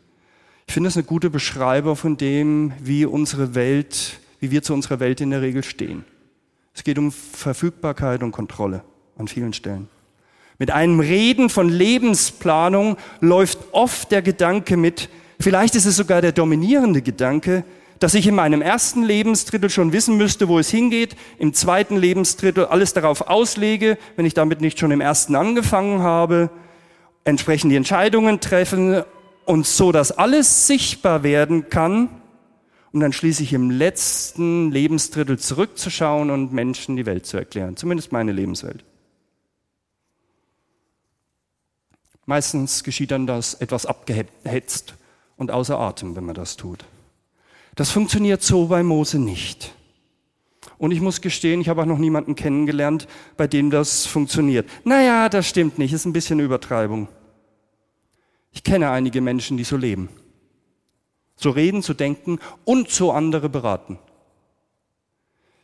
Ich 0.67 0.75
finde 0.75 0.88
es 0.88 0.97
eine 0.97 1.05
gute 1.05 1.31
Beschreibung 1.31 1.97
von 1.97 2.17
dem, 2.17 2.73
wie 2.79 3.05
unsere 3.05 3.57
Welt, 3.57 4.21
wie 4.38 4.52
wir 4.52 4.62
zu 4.62 4.73
unserer 4.73 5.00
Welt 5.00 5.21
in 5.21 5.31
der 5.31 5.43
Regel 5.43 5.64
stehen. 5.64 6.05
Es 6.75 6.85
geht 6.85 6.97
um 6.97 7.11
Verfügbarkeit 7.11 8.23
und 8.23 8.31
Kontrolle 8.31 8.85
an 9.19 9.26
vielen 9.26 9.52
Stellen. 9.52 9.88
Mit 10.59 10.71
einem 10.71 11.00
Reden 11.00 11.49
von 11.49 11.69
Lebensplanung 11.69 12.97
läuft 13.21 13.59
oft 13.73 14.12
der 14.12 14.23
Gedanke 14.23 14.76
mit, 14.76 15.09
Vielleicht 15.41 15.75
ist 15.75 15.87
es 15.87 15.97
sogar 15.97 16.21
der 16.21 16.33
dominierende 16.33 17.01
Gedanke, 17.01 17.65
dass 17.99 18.13
ich 18.13 18.27
in 18.27 18.35
meinem 18.35 18.61
ersten 18.61 19.03
Lebensdrittel 19.03 19.71
schon 19.71 19.93
wissen 19.93 20.19
müsste, 20.19 20.49
wo 20.49 20.59
es 20.59 20.69
hingeht, 20.69 21.17
im 21.39 21.55
zweiten 21.55 21.97
Lebensdrittel 21.97 22.67
alles 22.67 22.93
darauf 22.93 23.23
auslege, 23.23 23.97
wenn 24.17 24.27
ich 24.27 24.35
damit 24.35 24.61
nicht 24.61 24.79
schon 24.79 24.91
im 24.91 25.01
ersten 25.01 25.35
angefangen 25.35 26.03
habe, 26.03 26.51
entsprechend 27.25 27.73
die 27.73 27.77
Entscheidungen 27.77 28.41
treffen 28.41 29.03
und 29.47 29.67
so, 29.67 29.93
dass 29.93 30.13
alles 30.13 30.67
sichtbar 30.67 31.23
werden 31.23 31.71
kann, 31.71 32.11
um 32.93 33.01
dann 33.01 33.15
schließlich 33.15 33.55
im 33.55 33.71
letzten 33.71 34.71
Lebensdrittel 34.71 35.39
zurückzuschauen 35.39 36.31
und 36.31 36.53
Menschen 36.53 36.97
die 36.97 37.07
Welt 37.07 37.25
zu 37.25 37.39
erklären, 37.39 37.77
zumindest 37.77 38.13
meine 38.13 38.33
Lebenswelt. 38.33 38.85
Meistens 42.27 42.85
geschieht 42.85 43.11
dann 43.11 43.27
das 43.27 43.55
etwas 43.55 43.87
abgehetzt 43.87 44.95
und 45.41 45.51
außer 45.51 45.81
Atem, 45.81 46.17
wenn 46.17 46.27
man 46.27 46.35
das 46.35 46.59
tut. 46.59 46.85
Das 47.75 47.91
funktioniert 47.91 48.43
so 48.43 48.67
bei 48.67 48.83
Mose 48.83 49.19
nicht. 49.19 49.75
Und 50.77 50.91
ich 50.91 51.01
muss 51.01 51.23
gestehen, 51.23 51.63
ich 51.63 51.71
habe 51.71 51.81
auch 51.81 51.87
noch 51.87 51.97
niemanden 51.97 52.35
kennengelernt, 52.35 53.09
bei 53.39 53.47
dem 53.47 53.71
das 53.71 54.05
funktioniert. 54.05 54.69
Naja, 54.85 55.31
das 55.31 55.49
stimmt 55.49 55.79
nicht, 55.79 55.95
ist 55.95 56.05
ein 56.05 56.13
bisschen 56.13 56.41
Übertreibung. 56.41 57.09
Ich 58.53 58.63
kenne 58.65 58.91
einige 58.91 59.23
Menschen, 59.23 59.57
die 59.57 59.65
so 59.65 59.79
leben. 59.79 60.11
So 61.37 61.49
reden, 61.49 61.81
so 61.81 61.95
denken 61.95 62.39
und 62.67 62.91
so 62.91 63.11
andere 63.11 63.49
beraten. 63.49 63.99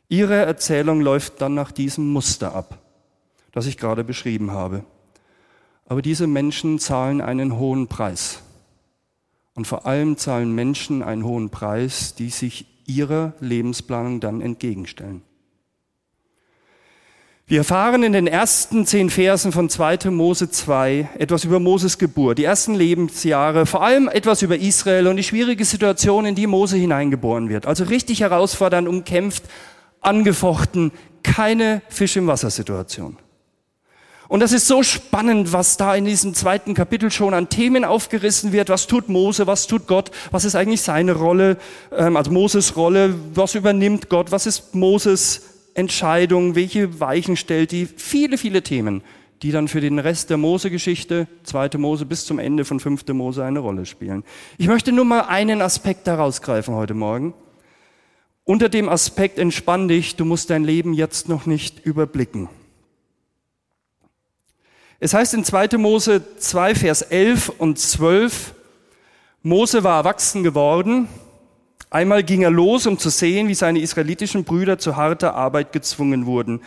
Ihre 0.08 0.36
Erzählung 0.36 1.02
läuft 1.02 1.42
dann 1.42 1.52
nach 1.52 1.70
diesem 1.70 2.10
Muster 2.10 2.54
ab, 2.54 2.78
das 3.52 3.66
ich 3.66 3.76
gerade 3.76 4.04
beschrieben 4.04 4.52
habe. 4.52 4.84
Aber 5.84 6.00
diese 6.00 6.26
Menschen 6.26 6.78
zahlen 6.78 7.20
einen 7.20 7.58
hohen 7.58 7.88
Preis. 7.88 8.40
Und 9.56 9.66
vor 9.66 9.86
allem 9.86 10.16
zahlen 10.18 10.54
Menschen 10.54 11.02
einen 11.02 11.24
hohen 11.24 11.50
Preis, 11.50 12.14
die 12.14 12.28
sich 12.28 12.66
ihrer 12.86 13.32
Lebensplanung 13.40 14.20
dann 14.20 14.40
entgegenstellen. 14.40 15.22
Wir 17.48 17.58
erfahren 17.58 18.02
in 18.02 18.12
den 18.12 18.26
ersten 18.26 18.86
zehn 18.86 19.08
Versen 19.08 19.52
von 19.52 19.70
2. 19.70 20.10
Mose 20.10 20.50
2 20.50 21.10
etwas 21.16 21.44
über 21.44 21.58
Moses 21.58 21.96
Geburt, 21.96 22.38
die 22.38 22.44
ersten 22.44 22.74
Lebensjahre, 22.74 23.66
vor 23.66 23.82
allem 23.82 24.08
etwas 24.08 24.42
über 24.42 24.58
Israel 24.58 25.06
und 25.06 25.16
die 25.16 25.22
schwierige 25.22 25.64
Situation, 25.64 26.26
in 26.26 26.34
die 26.34 26.48
Mose 26.48 26.76
hineingeboren 26.76 27.48
wird. 27.48 27.66
Also 27.66 27.84
richtig 27.84 28.20
herausfordernd, 28.20 28.88
umkämpft, 28.88 29.44
angefochten, 30.00 30.92
keine 31.22 31.82
Fisch 31.88 32.16
im 32.16 32.26
Wasser 32.26 32.50
Situation. 32.50 33.16
Und 34.28 34.40
das 34.40 34.52
ist 34.52 34.66
so 34.66 34.82
spannend, 34.82 35.52
was 35.52 35.76
da 35.76 35.94
in 35.94 36.04
diesem 36.04 36.34
zweiten 36.34 36.74
Kapitel 36.74 37.10
schon 37.10 37.32
an 37.32 37.48
Themen 37.48 37.84
aufgerissen 37.84 38.52
wird. 38.52 38.68
Was 38.68 38.86
tut 38.86 39.08
Mose? 39.08 39.46
Was 39.46 39.66
tut 39.66 39.86
Gott? 39.86 40.10
Was 40.32 40.44
ist 40.44 40.56
eigentlich 40.56 40.82
seine 40.82 41.12
Rolle? 41.12 41.58
Ähm, 41.96 42.16
also 42.16 42.32
Moses 42.32 42.76
Rolle. 42.76 43.14
Was 43.34 43.54
übernimmt 43.54 44.08
Gott? 44.08 44.32
Was 44.32 44.46
ist 44.46 44.74
Moses 44.74 45.42
Entscheidung? 45.74 46.54
Welche 46.56 46.98
Weichen 46.98 47.36
stellt 47.36 47.70
die? 47.70 47.86
Viele, 47.86 48.36
viele 48.36 48.62
Themen, 48.62 49.02
die 49.42 49.52
dann 49.52 49.68
für 49.68 49.80
den 49.80 49.98
Rest 50.00 50.30
der 50.30 50.38
Mose-Geschichte, 50.38 51.28
zweite 51.44 51.78
Mose 51.78 52.04
bis 52.04 52.24
zum 52.24 52.40
Ende 52.40 52.64
von 52.64 52.80
fünfte 52.80 53.14
Mose 53.14 53.44
eine 53.44 53.60
Rolle 53.60 53.86
spielen. 53.86 54.24
Ich 54.58 54.66
möchte 54.66 54.90
nur 54.90 55.04
mal 55.04 55.22
einen 55.22 55.62
Aspekt 55.62 56.06
daraus 56.06 56.42
greifen 56.42 56.74
heute 56.74 56.94
Morgen. 56.94 57.32
Unter 58.42 58.68
dem 58.68 58.88
Aspekt 58.88 59.38
entspann 59.38 59.88
dich, 59.88 60.16
du 60.16 60.24
musst 60.24 60.50
dein 60.50 60.64
Leben 60.64 60.94
jetzt 60.94 61.28
noch 61.28 61.46
nicht 61.46 61.84
überblicken. 61.84 62.48
Es 64.98 65.12
heißt 65.12 65.34
in 65.34 65.44
2. 65.44 65.76
Mose 65.76 66.22
2, 66.38 66.74
Vers 66.74 67.02
11 67.02 67.50
und 67.58 67.78
12, 67.78 68.54
Mose 69.42 69.84
war 69.84 69.98
erwachsen 69.98 70.42
geworden. 70.42 71.08
Einmal 71.90 72.24
ging 72.24 72.42
er 72.42 72.50
los, 72.50 72.86
um 72.86 72.98
zu 72.98 73.10
sehen, 73.10 73.46
wie 73.48 73.54
seine 73.54 73.78
israelitischen 73.78 74.44
Brüder 74.44 74.78
zu 74.78 74.96
harter 74.96 75.34
Arbeit 75.34 75.72
gezwungen 75.72 76.26
wurden. 76.26 76.60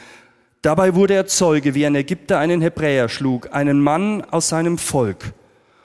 Dabei 0.62 0.96
wurde 0.96 1.16
er 1.16 1.26
Zeuge, 1.26 1.74
wie 1.74 1.86
ein 1.86 1.96
Ägypter 1.96 2.38
einen 2.38 2.62
Hebräer 2.62 3.10
schlug, 3.10 3.54
einen 3.54 3.82
Mann 3.82 4.24
aus 4.24 4.50
seinem 4.50 4.78
Volk. 4.78 5.34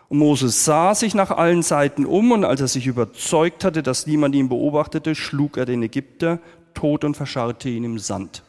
Und 0.09 0.19
Moses 0.19 0.65
sah 0.65 0.95
sich 0.95 1.15
nach 1.15 1.31
allen 1.31 1.63
Seiten 1.63 2.05
um 2.05 2.31
und 2.31 2.45
als 2.45 2.61
er 2.61 2.69
sich 2.69 2.87
überzeugt 2.87 3.65
hatte, 3.65 3.83
dass 3.83 4.07
niemand 4.07 4.35
ihn 4.35 4.49
beobachtete, 4.49 5.15
schlug 5.15 5.57
er 5.57 5.65
den 5.65 5.83
Ägypter 5.83 6.39
tot 6.75 7.05
und 7.05 7.17
verscharrte 7.17 7.69
ihn 7.71 7.85
im 7.85 7.99
Sand. 7.99 8.43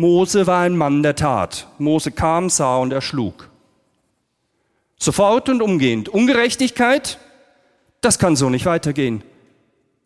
Mose 0.00 0.46
war 0.46 0.60
ein 0.60 0.76
Mann 0.76 1.02
der 1.02 1.16
Tat. 1.16 1.66
Mose 1.78 2.12
kam, 2.12 2.50
sah 2.50 2.76
und 2.76 2.92
erschlug. 2.92 3.50
Sofort 4.96 5.48
und 5.48 5.60
umgehend. 5.60 6.08
Ungerechtigkeit, 6.08 7.18
das 8.00 8.20
kann 8.20 8.36
so 8.36 8.48
nicht 8.48 8.64
weitergehen. 8.64 9.24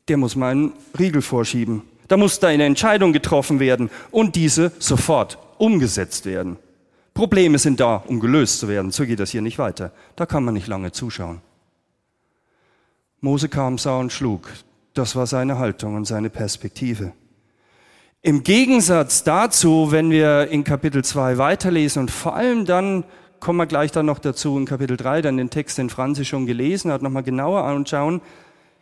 Der 0.09 0.17
muss 0.17 0.35
mal 0.35 0.53
einen 0.53 0.73
Riegel 0.99 1.21
vorschieben. 1.21 1.83
Da 2.09 2.17
muss 2.17 2.41
da 2.41 2.49
eine 2.49 2.65
Entscheidung 2.65 3.13
getroffen 3.13 3.61
werden 3.61 3.91
und 4.11 4.35
diese 4.35 4.73
sofort 4.79 5.37
umgesetzt 5.59 6.25
werden. 6.25 6.57
Probleme 7.13 7.59
sind 7.59 7.79
da, 7.79 7.97
um 7.97 8.19
gelöst 8.19 8.61
zu 8.61 8.69
werden. 8.69 8.93
So 8.93 9.05
geht 9.05 9.21
das 9.21 9.31
hier 9.31 9.43
nicht 9.43 9.59
weiter. 9.59 9.93
Da 10.17 10.25
kann 10.25 10.43
man 10.43 10.55
nicht 10.55 10.69
lange 10.69 10.93
zuschauen. 10.93 11.43
Mose 13.21 13.51
kam, 13.51 13.77
sah 13.77 13.99
und 13.99 14.11
schlug. 14.11 14.51
Das 14.95 15.17
war 15.17 15.27
seine 15.27 15.59
Haltung 15.59 15.97
und 15.97 16.07
seine 16.07 16.31
Perspektive. 16.31 17.13
Im 18.25 18.45
Gegensatz 18.45 19.25
dazu, 19.25 19.91
wenn 19.91 20.13
wir 20.13 20.47
in 20.47 20.63
Kapitel 20.63 21.03
2 21.03 21.39
weiterlesen 21.39 22.03
und 22.03 22.11
vor 22.13 22.37
allem 22.37 22.67
dann 22.67 23.03
kommen 23.41 23.59
wir 23.59 23.67
gleich 23.67 23.91
dann 23.91 24.07
noch 24.07 24.21
dazu 24.21 24.57
in 24.57 24.65
Kapitel 24.65 24.97
3, 24.97 25.23
dann 25.23 25.37
den 25.37 25.51
Text, 25.51 25.77
den 25.77 25.91
Franzi 25.91 26.25
schon 26.25 26.47
gelesen 26.47 26.93
hat, 26.93 27.03
nochmal 27.03 27.25
genauer 27.25 27.65
anschauen, 27.65 28.21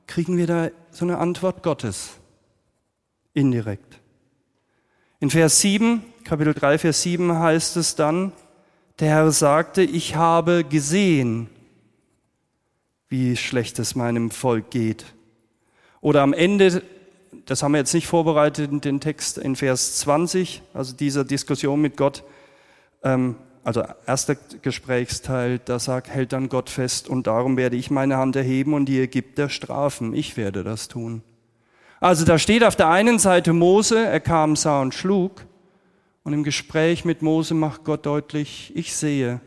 kriegen 0.07 0.37
wir 0.37 0.47
da 0.47 0.69
so 0.91 1.07
eine 1.07 1.17
Antwort 1.17 1.63
Gottes. 1.63 2.19
Indirekt. 3.33 4.01
In 5.21 5.31
Vers 5.31 5.63
7, 5.63 6.03
Kapitel 6.25 6.53
3, 6.53 6.77
Vers 6.77 7.01
7 7.01 7.39
heißt 7.39 7.79
es 7.79 7.95
dann, 7.95 8.33
der 8.99 9.09
Herr 9.09 9.33
sagte, 9.33 9.81
ich 9.81 10.17
habe 10.17 10.65
gesehen, 10.65 11.49
wie 13.09 13.39
schlecht 13.39 13.79
es 13.79 13.95
meinem 13.95 14.31
Volk 14.31 14.71
geht. 14.71 15.07
Oder 16.03 16.21
am 16.21 16.35
Ende 16.35 16.83
das 17.47 17.63
haben 17.63 17.73
wir 17.73 17.79
jetzt 17.79 17.95
nicht 17.95 18.07
vorbereitet 18.07 18.85
den 18.85 19.01
Text 19.01 19.39
in 19.39 19.57
Vers 19.57 19.99
20, 19.99 20.63
also 20.75 20.95
dieser 20.95 21.25
Diskussion 21.25 21.81
mit 21.81 21.97
Gott. 21.97 22.25
Ähm, 23.03 23.37
also 23.63 23.83
erster 24.07 24.37
Gesprächsteil, 24.63 25.61
da 25.65 25.79
sagt, 25.79 26.09
hält 26.09 26.33
dann 26.33 26.49
Gott 26.49 26.71
fest 26.71 27.09
und 27.09 27.27
darum 27.27 27.57
werde 27.57 27.77
ich 27.77 27.91
meine 27.91 28.17
Hand 28.17 28.37
erheben 28.37 28.73
und 28.73 28.87
die 28.87 29.01
Ägypter 29.01 29.49
strafen. 29.49 30.15
Ich 30.15 30.37
werde 30.37 30.65
das 30.65 30.89
tun. 30.89 31.23
Also 32.01 32.25
da 32.25 32.39
steht 32.39 32.65
auf 32.65 32.77
der 32.77 32.89
einen 32.89 33.19
Seite 33.19 33.53
Mose, 33.53 34.07
er 34.07 34.21
kam, 34.21 34.57
sah 34.57 34.81
und 34.81 34.95
schlug. 34.95 35.45
Und 36.23 36.33
im 36.33 36.45
Gespräch 36.45 37.05
mit 37.05 37.23
Mose 37.23 37.55
macht 37.55 37.85
Gott 37.85 38.07
deutlich, 38.07 38.73
ich 38.75 38.95
sehe 38.95 39.41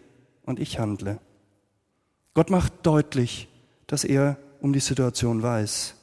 und 0.43 0.60
ich 0.60 0.79
handle. 0.79 1.19
Gott 2.34 2.49
macht 2.49 2.73
deutlich, 2.84 3.47
dass 3.88 4.03
er 4.03 4.38
um 4.60 4.73
die 4.73 4.79
Situation 4.79 5.43
weiß. 5.43 5.95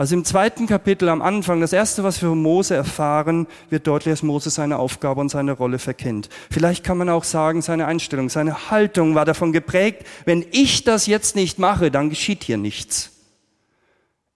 Also 0.00 0.14
im 0.14 0.24
zweiten 0.24 0.66
Kapitel 0.66 1.10
am 1.10 1.20
Anfang, 1.20 1.60
das 1.60 1.74
erste, 1.74 2.02
was 2.02 2.22
wir 2.22 2.30
von 2.30 2.40
Mose 2.40 2.74
erfahren, 2.74 3.46
wird 3.68 3.86
deutlich, 3.86 4.14
dass 4.14 4.22
Mose 4.22 4.48
seine 4.48 4.78
Aufgabe 4.78 5.20
und 5.20 5.28
seine 5.28 5.52
Rolle 5.52 5.78
verkennt. 5.78 6.30
Vielleicht 6.50 6.84
kann 6.84 6.96
man 6.96 7.10
auch 7.10 7.22
sagen, 7.22 7.60
seine 7.60 7.84
Einstellung, 7.84 8.30
seine 8.30 8.70
Haltung 8.70 9.14
war 9.14 9.26
davon 9.26 9.52
geprägt, 9.52 10.06
wenn 10.24 10.46
ich 10.52 10.84
das 10.84 11.06
jetzt 11.06 11.36
nicht 11.36 11.58
mache, 11.58 11.90
dann 11.90 12.08
geschieht 12.08 12.44
hier 12.44 12.56
nichts. 12.56 13.10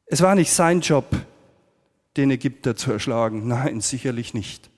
Es 0.04 0.20
war 0.20 0.34
nicht 0.34 0.52
sein 0.52 0.82
Job, 0.82 1.06
den 2.18 2.30
Ägypter 2.30 2.76
zu 2.76 2.92
erschlagen. 2.92 3.48
Nein, 3.48 3.80
sicherlich 3.80 4.34
nicht. 4.34 4.68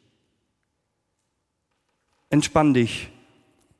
Entspann 2.31 2.75
dich. 2.75 3.11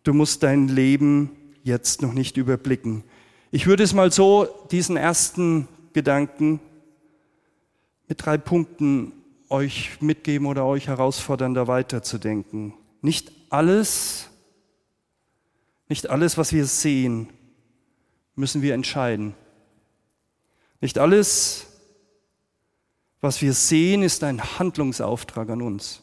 Du 0.03 0.13
musst 0.13 0.43
dein 0.43 0.67
Leben 0.67 1.31
jetzt 1.63 2.03
noch 2.03 2.15
nicht 2.15 2.37
überblicken. 2.37 3.05
Ich 3.53 3.69
würde 3.69 3.85
es 3.85 3.95
mal 3.95 4.11
so, 4.11 4.49
diesen 4.73 4.97
ersten 4.97 5.69
Gedanken 5.93 6.59
mit 8.09 8.25
drei 8.25 8.39
Punkten 8.39 9.13
euch 9.49 10.01
mitgeben 10.01 10.47
oder 10.47 10.65
euch 10.65 10.89
herausfordern, 10.89 11.55
da 11.55 11.67
weiterzudenken. 11.67 12.75
Nicht 13.01 13.33
alles, 13.51 14.29
nicht 15.89 16.11
alles, 16.11 16.37
was 16.37 16.53
wir 16.53 16.67
sehen, 16.67 17.29
müssen 18.35 18.63
wir 18.63 18.75
entscheiden. 18.75 19.35
Nicht 20.81 20.99
alles, 20.99 21.67
was 23.21 23.41
wir 23.41 23.53
sehen, 23.53 24.03
ist 24.03 24.23
ein 24.25 24.59
Handlungsauftrag 24.59 25.49
an 25.51 25.63
uns. 25.63 26.03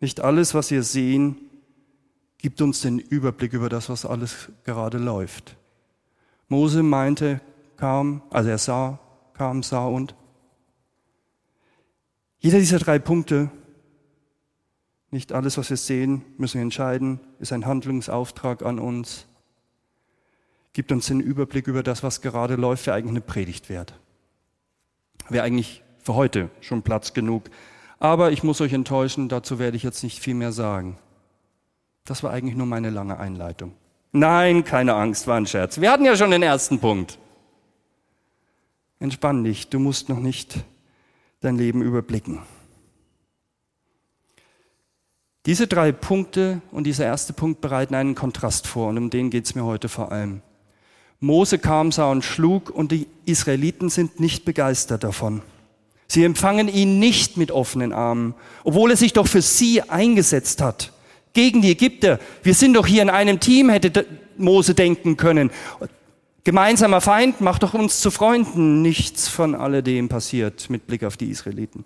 Nicht 0.00 0.20
alles, 0.20 0.54
was 0.54 0.70
wir 0.70 0.82
sehen, 0.82 1.36
gibt 2.38 2.60
uns 2.62 2.82
den 2.82 2.98
Überblick 2.98 3.52
über 3.52 3.68
das, 3.68 3.88
was 3.88 4.06
alles 4.06 4.48
gerade 4.64 4.98
läuft. 4.98 5.56
Mose 6.48 6.82
meinte, 6.82 7.40
kam, 7.76 8.22
also 8.30 8.48
er 8.48 8.58
sah, 8.58 8.98
kam, 9.34 9.62
sah 9.62 9.86
und 9.86 10.14
jeder 12.40 12.58
dieser 12.58 12.78
drei 12.78 12.98
Punkte, 12.98 13.50
nicht 15.10 15.32
alles, 15.32 15.56
was 15.56 15.70
wir 15.70 15.76
sehen, 15.76 16.24
müssen 16.36 16.54
wir 16.54 16.62
entscheiden, 16.62 17.20
ist 17.38 17.52
ein 17.52 17.66
Handlungsauftrag 17.66 18.62
an 18.62 18.78
uns, 18.78 19.26
gibt 20.72 20.92
uns 20.92 21.06
den 21.06 21.20
Überblick 21.20 21.66
über 21.66 21.82
das, 21.82 22.02
was 22.02 22.20
gerade 22.20 22.56
läuft, 22.56 22.86
wäre 22.86 22.96
eigentlich 22.96 23.10
eine 23.10 23.20
Predigt 23.20 23.68
wert. 23.68 23.94
Wäre 25.28 25.44
eigentlich 25.44 25.82
für 25.98 26.14
heute 26.14 26.50
schon 26.60 26.82
Platz 26.82 27.14
genug. 27.14 27.50
Aber 27.98 28.30
ich 28.30 28.42
muss 28.42 28.60
euch 28.60 28.72
enttäuschen, 28.72 29.28
dazu 29.28 29.58
werde 29.58 29.76
ich 29.76 29.82
jetzt 29.82 30.02
nicht 30.02 30.20
viel 30.20 30.34
mehr 30.34 30.52
sagen. 30.52 30.98
Das 32.04 32.22
war 32.22 32.30
eigentlich 32.30 32.56
nur 32.56 32.66
meine 32.66 32.90
lange 32.90 33.18
Einleitung. 33.18 33.72
Nein, 34.12 34.64
keine 34.64 34.94
Angst, 34.94 35.26
war 35.26 35.36
ein 35.36 35.46
Scherz. 35.46 35.80
Wir 35.80 35.90
hatten 35.90 36.04
ja 36.04 36.16
schon 36.16 36.30
den 36.30 36.42
ersten 36.42 36.78
Punkt. 36.78 37.18
Entspann 39.00 39.44
dich, 39.44 39.68
du 39.68 39.78
musst 39.78 40.08
noch 40.08 40.20
nicht 40.20 40.64
dein 41.40 41.56
Leben 41.56 41.82
überblicken. 41.82 42.40
Diese 45.46 45.66
drei 45.66 45.92
Punkte 45.92 46.60
und 46.72 46.84
dieser 46.84 47.06
erste 47.06 47.32
Punkt 47.32 47.60
bereiten 47.60 47.94
einen 47.94 48.14
Kontrast 48.14 48.66
vor 48.66 48.88
und 48.88 48.98
um 48.98 49.10
den 49.10 49.30
geht 49.30 49.46
es 49.46 49.54
mir 49.54 49.64
heute 49.64 49.88
vor 49.88 50.12
allem. 50.12 50.42
Mose 51.20 51.58
kam, 51.58 51.90
sah 51.90 52.10
und 52.10 52.24
schlug 52.24 52.70
und 52.70 52.92
die 52.92 53.06
Israeliten 53.24 53.88
sind 53.88 54.20
nicht 54.20 54.44
begeistert 54.44 55.04
davon. 55.04 55.42
Sie 56.06 56.24
empfangen 56.24 56.68
ihn 56.68 56.98
nicht 56.98 57.36
mit 57.36 57.50
offenen 57.50 57.92
Armen, 57.92 58.34
obwohl 58.64 58.90
er 58.90 58.96
sich 58.96 59.12
doch 59.12 59.26
für 59.26 59.42
sie 59.42 59.82
eingesetzt 59.82 60.62
hat. 60.62 60.92
Gegen 61.34 61.60
die 61.60 61.70
Ägypter. 61.70 62.18
Wir 62.42 62.54
sind 62.54 62.74
doch 62.74 62.86
hier 62.86 63.02
in 63.02 63.10
einem 63.10 63.40
Team, 63.40 63.68
hätte 63.68 64.06
Mose 64.36 64.74
denken 64.74 65.16
können. 65.16 65.50
Gemeinsamer 66.48 67.02
Feind 67.02 67.42
macht 67.42 67.62
doch 67.62 67.74
uns 67.74 68.00
zu 68.00 68.10
Freunden. 68.10 68.80
Nichts 68.80 69.28
von 69.28 69.54
alledem 69.54 70.08
passiert 70.08 70.70
mit 70.70 70.86
Blick 70.86 71.04
auf 71.04 71.18
die 71.18 71.28
Israeliten. 71.28 71.84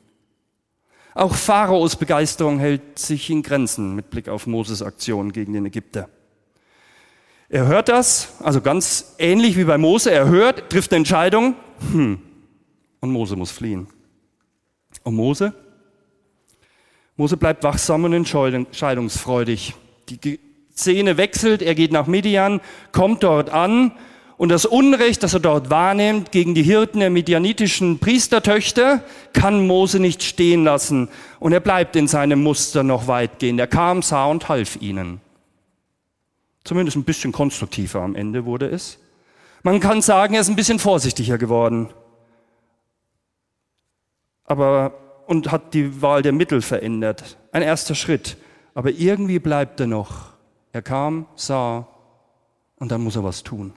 Auch 1.14 1.34
Pharaos 1.34 1.96
Begeisterung 1.96 2.60
hält 2.60 2.96
sich 2.96 3.28
in 3.28 3.42
Grenzen 3.42 3.96
mit 3.96 4.10
Blick 4.10 4.28
auf 4.28 4.46
Moses 4.46 4.80
Aktion 4.80 5.32
gegen 5.32 5.52
den 5.52 5.66
Ägypter. 5.66 6.08
Er 7.48 7.66
hört 7.66 7.88
das, 7.88 8.34
also 8.38 8.60
ganz 8.60 9.16
ähnlich 9.18 9.56
wie 9.56 9.64
bei 9.64 9.78
Mose. 9.78 10.12
Er 10.12 10.28
hört, 10.28 10.70
trifft 10.70 10.92
eine 10.92 10.98
Entscheidung, 10.98 11.56
hm, 11.90 12.20
und 13.00 13.10
Mose 13.10 13.34
muss 13.34 13.50
fliehen. 13.50 13.88
Und 15.02 15.16
Mose? 15.16 15.54
Mose 17.16 17.36
bleibt 17.36 17.64
wachsam 17.64 18.04
und 18.04 18.12
entscheidungsfreudig. 18.12 19.74
Die 20.08 20.38
Szene 20.76 21.16
wechselt, 21.16 21.62
er 21.62 21.74
geht 21.74 21.90
nach 21.90 22.06
Midian, 22.06 22.60
kommt 22.92 23.24
dort 23.24 23.50
an 23.50 23.90
Und 24.42 24.48
das 24.48 24.66
Unrecht, 24.66 25.22
das 25.22 25.34
er 25.34 25.38
dort 25.38 25.70
wahrnimmt 25.70 26.32
gegen 26.32 26.56
die 26.56 26.64
Hirten 26.64 26.98
der 26.98 27.10
midianitischen 27.10 28.00
Priestertöchter, 28.00 29.04
kann 29.32 29.68
Mose 29.68 30.00
nicht 30.00 30.24
stehen 30.24 30.64
lassen. 30.64 31.08
Und 31.38 31.52
er 31.52 31.60
bleibt 31.60 31.94
in 31.94 32.08
seinem 32.08 32.42
Muster 32.42 32.82
noch 32.82 33.06
weitgehend. 33.06 33.60
Er 33.60 33.68
kam, 33.68 34.02
sah 34.02 34.24
und 34.24 34.48
half 34.48 34.82
ihnen. 34.82 35.20
Zumindest 36.64 36.96
ein 36.96 37.04
bisschen 37.04 37.30
konstruktiver 37.30 38.00
am 38.00 38.16
Ende 38.16 38.44
wurde 38.44 38.66
es. 38.66 38.98
Man 39.62 39.78
kann 39.78 40.02
sagen, 40.02 40.34
er 40.34 40.40
ist 40.40 40.48
ein 40.48 40.56
bisschen 40.56 40.80
vorsichtiger 40.80 41.38
geworden. 41.38 41.90
Aber, 44.42 45.22
und 45.28 45.52
hat 45.52 45.72
die 45.72 46.02
Wahl 46.02 46.22
der 46.22 46.32
Mittel 46.32 46.62
verändert. 46.62 47.38
Ein 47.52 47.62
erster 47.62 47.94
Schritt. 47.94 48.36
Aber 48.74 48.90
irgendwie 48.90 49.38
bleibt 49.38 49.78
er 49.78 49.86
noch. 49.86 50.32
Er 50.72 50.82
kam, 50.82 51.26
sah 51.36 51.86
und 52.80 52.90
dann 52.90 53.02
muss 53.02 53.14
er 53.14 53.22
was 53.22 53.44
tun. 53.44 53.74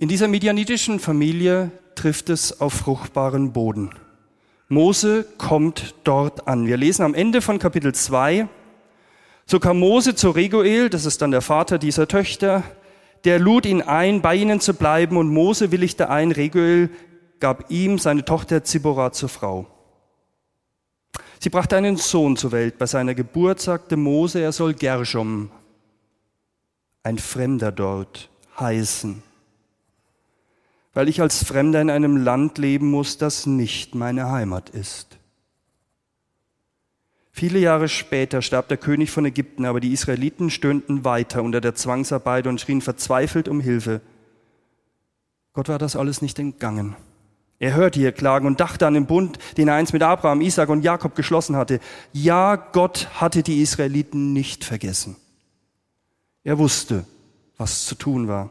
In 0.00 0.08
dieser 0.08 0.28
medianitischen 0.28 0.98
Familie 0.98 1.72
trifft 1.94 2.30
es 2.30 2.62
auf 2.62 2.72
fruchtbaren 2.72 3.52
Boden. 3.52 3.90
Mose 4.70 5.26
kommt 5.36 5.94
dort 6.04 6.48
an. 6.48 6.66
Wir 6.66 6.78
lesen 6.78 7.02
am 7.02 7.12
Ende 7.12 7.42
von 7.42 7.58
Kapitel 7.58 7.94
2, 7.94 8.48
so 9.44 9.60
kam 9.60 9.78
Mose 9.78 10.14
zu 10.14 10.30
Reguel, 10.30 10.88
das 10.88 11.04
ist 11.04 11.20
dann 11.20 11.32
der 11.32 11.42
Vater 11.42 11.76
dieser 11.76 12.08
Töchter, 12.08 12.62
der 13.24 13.38
lud 13.38 13.66
ihn 13.66 13.82
ein, 13.82 14.22
bei 14.22 14.36
ihnen 14.36 14.60
zu 14.60 14.72
bleiben 14.72 15.18
und 15.18 15.28
Mose 15.28 15.70
willigte 15.70 16.08
ein, 16.08 16.32
Reguel 16.32 16.88
gab 17.38 17.70
ihm 17.70 17.98
seine 17.98 18.24
Tochter 18.24 18.64
Zibora 18.64 19.12
zur 19.12 19.28
Frau. 19.28 19.66
Sie 21.40 21.50
brachte 21.50 21.76
einen 21.76 21.98
Sohn 21.98 22.38
zur 22.38 22.52
Welt. 22.52 22.78
Bei 22.78 22.86
seiner 22.86 23.14
Geburt 23.14 23.60
sagte 23.60 23.98
Mose, 23.98 24.40
er 24.40 24.52
soll 24.52 24.72
Gershom, 24.72 25.50
ein 27.02 27.18
Fremder 27.18 27.70
dort, 27.70 28.30
heißen 28.58 29.24
weil 30.92 31.08
ich 31.08 31.20
als 31.20 31.44
Fremder 31.44 31.80
in 31.80 31.90
einem 31.90 32.16
Land 32.16 32.58
leben 32.58 32.90
muss, 32.90 33.18
das 33.18 33.46
nicht 33.46 33.94
meine 33.94 34.30
Heimat 34.30 34.70
ist. 34.70 35.18
Viele 37.32 37.58
Jahre 37.58 37.88
später 37.88 38.42
starb 38.42 38.68
der 38.68 38.76
König 38.76 39.10
von 39.10 39.24
Ägypten, 39.24 39.64
aber 39.64 39.80
die 39.80 39.92
Israeliten 39.92 40.50
stöhnten 40.50 41.04
weiter 41.04 41.42
unter 41.42 41.60
der 41.60 41.74
Zwangsarbeit 41.74 42.46
und 42.46 42.60
schrien 42.60 42.80
verzweifelt 42.80 43.48
um 43.48 43.60
Hilfe. 43.60 44.00
Gott 45.52 45.68
war 45.68 45.78
das 45.78 45.96
alles 45.96 46.22
nicht 46.22 46.38
entgangen. 46.38 46.96
Er 47.58 47.74
hörte 47.74 48.00
ihr 48.00 48.12
Klagen 48.12 48.46
und 48.46 48.58
dachte 48.58 48.86
an 48.86 48.94
den 48.94 49.06
Bund, 49.06 49.38
den 49.56 49.68
er 49.68 49.74
einst 49.74 49.92
mit 49.92 50.02
Abraham, 50.02 50.40
Isaac 50.40 50.68
und 50.70 50.82
Jakob 50.82 51.14
geschlossen 51.14 51.56
hatte. 51.56 51.78
Ja, 52.12 52.56
Gott 52.56 53.08
hatte 53.14 53.42
die 53.42 53.60
Israeliten 53.60 54.32
nicht 54.32 54.64
vergessen. 54.64 55.16
Er 56.42 56.58
wusste, 56.58 57.04
was 57.58 57.84
zu 57.84 57.94
tun 57.94 58.28
war. 58.28 58.50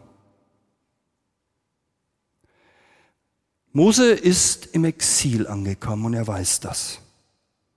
Mose 3.72 4.12
ist 4.12 4.68
im 4.74 4.86
Exil 4.86 5.48
angekommen 5.48 6.06
und 6.06 6.14
er 6.14 6.28
weiß 6.28 6.60
das. 6.60 7.02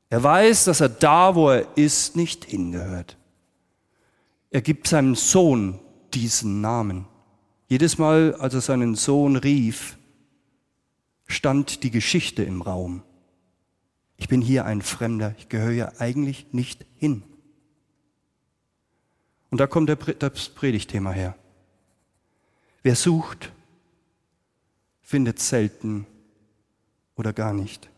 Er 0.09 0.23
weiß, 0.23 0.65
dass 0.65 0.81
er 0.81 0.89
da, 0.89 1.35
wo 1.35 1.51
er 1.51 1.67
ist, 1.77 2.17
nicht 2.17 2.45
hingehört. 2.45 3.17
Er 4.51 4.63
gibt 4.63 4.87
seinem 4.89 5.15
Sohn 5.15 5.79
diesen 6.13 6.61
Namen. 6.61 7.07
Jedes 7.69 7.99
Mal, 7.99 8.35
als 8.35 8.55
er 8.55 8.61
seinen 8.61 8.95
Sohn 8.95 9.37
rief, 9.37 9.97
stand 11.27 11.83
die 11.83 11.91
Geschichte 11.91 12.43
im 12.43 12.61
Raum. 12.61 13.03
Ich 14.19 14.29
bin 14.29 14.43
hier 14.43 14.67
ein 14.67 14.83
Fremder, 14.83 15.35
ich 15.39 15.49
gehöre 15.49 15.73
ja 15.73 15.93
eigentlich 15.99 16.53
nicht 16.53 16.85
hin. 16.97 17.23
Und 19.51 19.59
da 19.59 19.67
kommt 19.67 19.91
das 19.91 20.49
Predigtthema 20.51 21.13
her. 21.13 21.37
Wer 22.83 22.97
sucht, 22.97 23.53
findet 25.13 25.41
selten 25.41 26.07
oder 27.17 27.35
gar 27.35 27.53
nicht. 27.53 27.91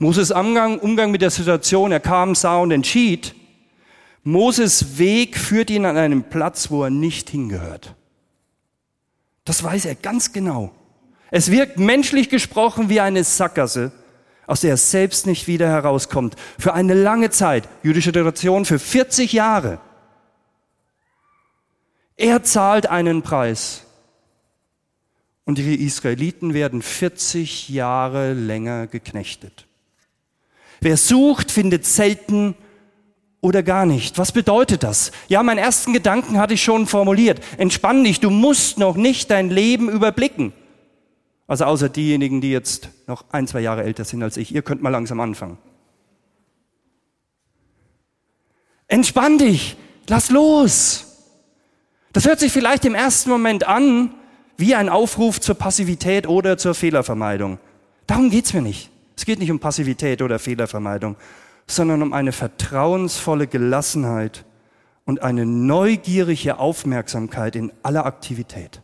Moses 0.00 0.32
Umgang, 0.32 0.80
Umgang 0.80 1.12
mit 1.12 1.22
der 1.22 1.30
Situation, 1.30 1.92
er 1.92 2.00
kam, 2.00 2.34
sah 2.34 2.58
und 2.58 2.72
entschied. 2.72 3.36
Moses 4.24 4.98
Weg 4.98 5.38
führt 5.38 5.70
ihn 5.70 5.84
an 5.84 5.96
einen 5.96 6.24
Platz, 6.24 6.72
wo 6.72 6.82
er 6.82 6.90
nicht 6.90 7.30
hingehört. 7.30 7.94
Das 9.44 9.62
weiß 9.62 9.84
er 9.84 9.94
ganz 9.94 10.32
genau. 10.32 10.74
Es 11.30 11.52
wirkt 11.52 11.78
menschlich 11.78 12.28
gesprochen 12.28 12.88
wie 12.88 12.98
eine 12.98 13.22
Sackgasse, 13.22 13.92
aus 14.48 14.62
der 14.62 14.70
er 14.70 14.76
selbst 14.76 15.28
nicht 15.28 15.46
wieder 15.46 15.68
herauskommt. 15.68 16.34
Für 16.58 16.74
eine 16.74 16.94
lange 16.94 17.30
Zeit, 17.30 17.68
jüdische 17.84 18.10
Tradition, 18.10 18.64
für 18.64 18.80
40 18.80 19.32
Jahre. 19.32 19.78
Er 22.16 22.42
zahlt 22.42 22.88
einen 22.88 23.22
Preis 23.22 23.86
und 25.44 25.58
die 25.58 25.84
Israeliten 25.84 26.54
werden 26.54 26.82
40 26.82 27.68
Jahre 27.68 28.32
länger 28.32 28.86
geknechtet. 28.86 29.66
Wer 30.80 30.96
sucht, 30.96 31.50
findet 31.50 31.86
selten 31.86 32.54
oder 33.40 33.62
gar 33.62 33.86
nicht. 33.86 34.18
Was 34.18 34.32
bedeutet 34.32 34.82
das? 34.82 35.12
Ja, 35.28 35.42
meinen 35.42 35.58
ersten 35.58 35.92
Gedanken 35.92 36.38
hatte 36.38 36.54
ich 36.54 36.62
schon 36.62 36.86
formuliert. 36.86 37.40
Entspann 37.58 38.04
dich, 38.04 38.20
du 38.20 38.30
musst 38.30 38.78
noch 38.78 38.96
nicht 38.96 39.30
dein 39.30 39.50
Leben 39.50 39.88
überblicken. 39.88 40.52
Also 41.46 41.64
außer 41.64 41.88
diejenigen, 41.88 42.40
die 42.40 42.50
jetzt 42.50 42.88
noch 43.06 43.24
ein, 43.32 43.46
zwei 43.46 43.60
Jahre 43.60 43.82
älter 43.82 44.04
sind 44.04 44.22
als 44.22 44.36
ich. 44.36 44.54
Ihr 44.54 44.62
könnt 44.62 44.80
mal 44.80 44.90
langsam 44.90 45.20
anfangen. 45.20 45.58
Entspann 48.86 49.38
dich, 49.38 49.76
lass 50.08 50.30
los. 50.30 51.06
Das 52.12 52.26
hört 52.26 52.40
sich 52.40 52.52
vielleicht 52.52 52.84
im 52.84 52.94
ersten 52.94 53.30
Moment 53.30 53.66
an 53.66 54.14
wie 54.56 54.74
ein 54.74 54.88
Aufruf 54.88 55.40
zur 55.40 55.54
Passivität 55.54 56.28
oder 56.28 56.58
zur 56.58 56.74
Fehlervermeidung. 56.74 57.58
Darum 58.06 58.30
geht's 58.30 58.52
mir 58.52 58.62
nicht. 58.62 58.90
Es 59.16 59.24
geht 59.24 59.38
nicht 59.38 59.50
um 59.50 59.60
Passivität 59.60 60.22
oder 60.22 60.38
Fehlervermeidung, 60.38 61.16
sondern 61.66 62.02
um 62.02 62.12
eine 62.12 62.32
vertrauensvolle 62.32 63.46
Gelassenheit 63.46 64.44
und 65.04 65.22
eine 65.22 65.46
neugierige 65.46 66.58
Aufmerksamkeit 66.58 67.56
in 67.56 67.72
aller 67.82 68.06
Aktivität. 68.06 68.80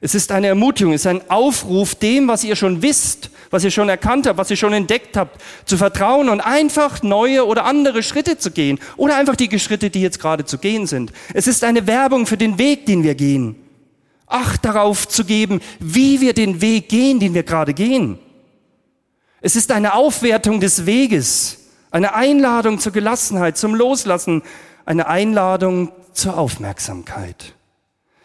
Es 0.00 0.14
ist 0.14 0.30
eine 0.30 0.46
Ermutigung, 0.46 0.92
es 0.92 1.02
ist 1.02 1.06
ein 1.08 1.28
Aufruf, 1.28 1.96
dem, 1.96 2.28
was 2.28 2.44
ihr 2.44 2.54
schon 2.54 2.82
wisst, 2.82 3.30
was 3.50 3.64
ihr 3.64 3.70
schon 3.70 3.88
erkannt 3.88 4.26
habt, 4.26 4.38
was 4.38 4.50
ihr 4.50 4.56
schon 4.56 4.72
entdeckt 4.72 5.16
habt, 5.16 5.42
zu 5.64 5.76
vertrauen 5.76 6.28
und 6.28 6.40
einfach 6.40 7.02
neue 7.02 7.44
oder 7.46 7.64
andere 7.64 8.02
Schritte 8.04 8.38
zu 8.38 8.52
gehen 8.52 8.78
oder 8.96 9.16
einfach 9.16 9.34
die 9.34 9.58
Schritte, 9.58 9.90
die 9.90 10.00
jetzt 10.00 10.20
gerade 10.20 10.44
zu 10.44 10.58
gehen 10.58 10.86
sind. 10.86 11.12
Es 11.34 11.48
ist 11.48 11.64
eine 11.64 11.86
Werbung 11.88 12.26
für 12.26 12.36
den 12.36 12.58
Weg, 12.58 12.86
den 12.86 13.02
wir 13.02 13.16
gehen. 13.16 13.56
Acht 14.28 14.64
darauf 14.64 15.08
zu 15.08 15.24
geben, 15.24 15.60
wie 15.80 16.20
wir 16.20 16.34
den 16.34 16.60
Weg 16.60 16.88
gehen, 16.88 17.18
den 17.20 17.34
wir 17.34 17.42
gerade 17.42 17.74
gehen. 17.74 18.18
Es 19.40 19.56
ist 19.56 19.70
eine 19.70 19.94
Aufwertung 19.94 20.60
des 20.60 20.84
Weges, 20.86 21.58
eine 21.90 22.14
Einladung 22.14 22.78
zur 22.78 22.92
Gelassenheit, 22.92 23.56
zum 23.56 23.74
Loslassen, 23.74 24.42
eine 24.84 25.06
Einladung 25.06 25.92
zur 26.12 26.36
Aufmerksamkeit. 26.36 27.54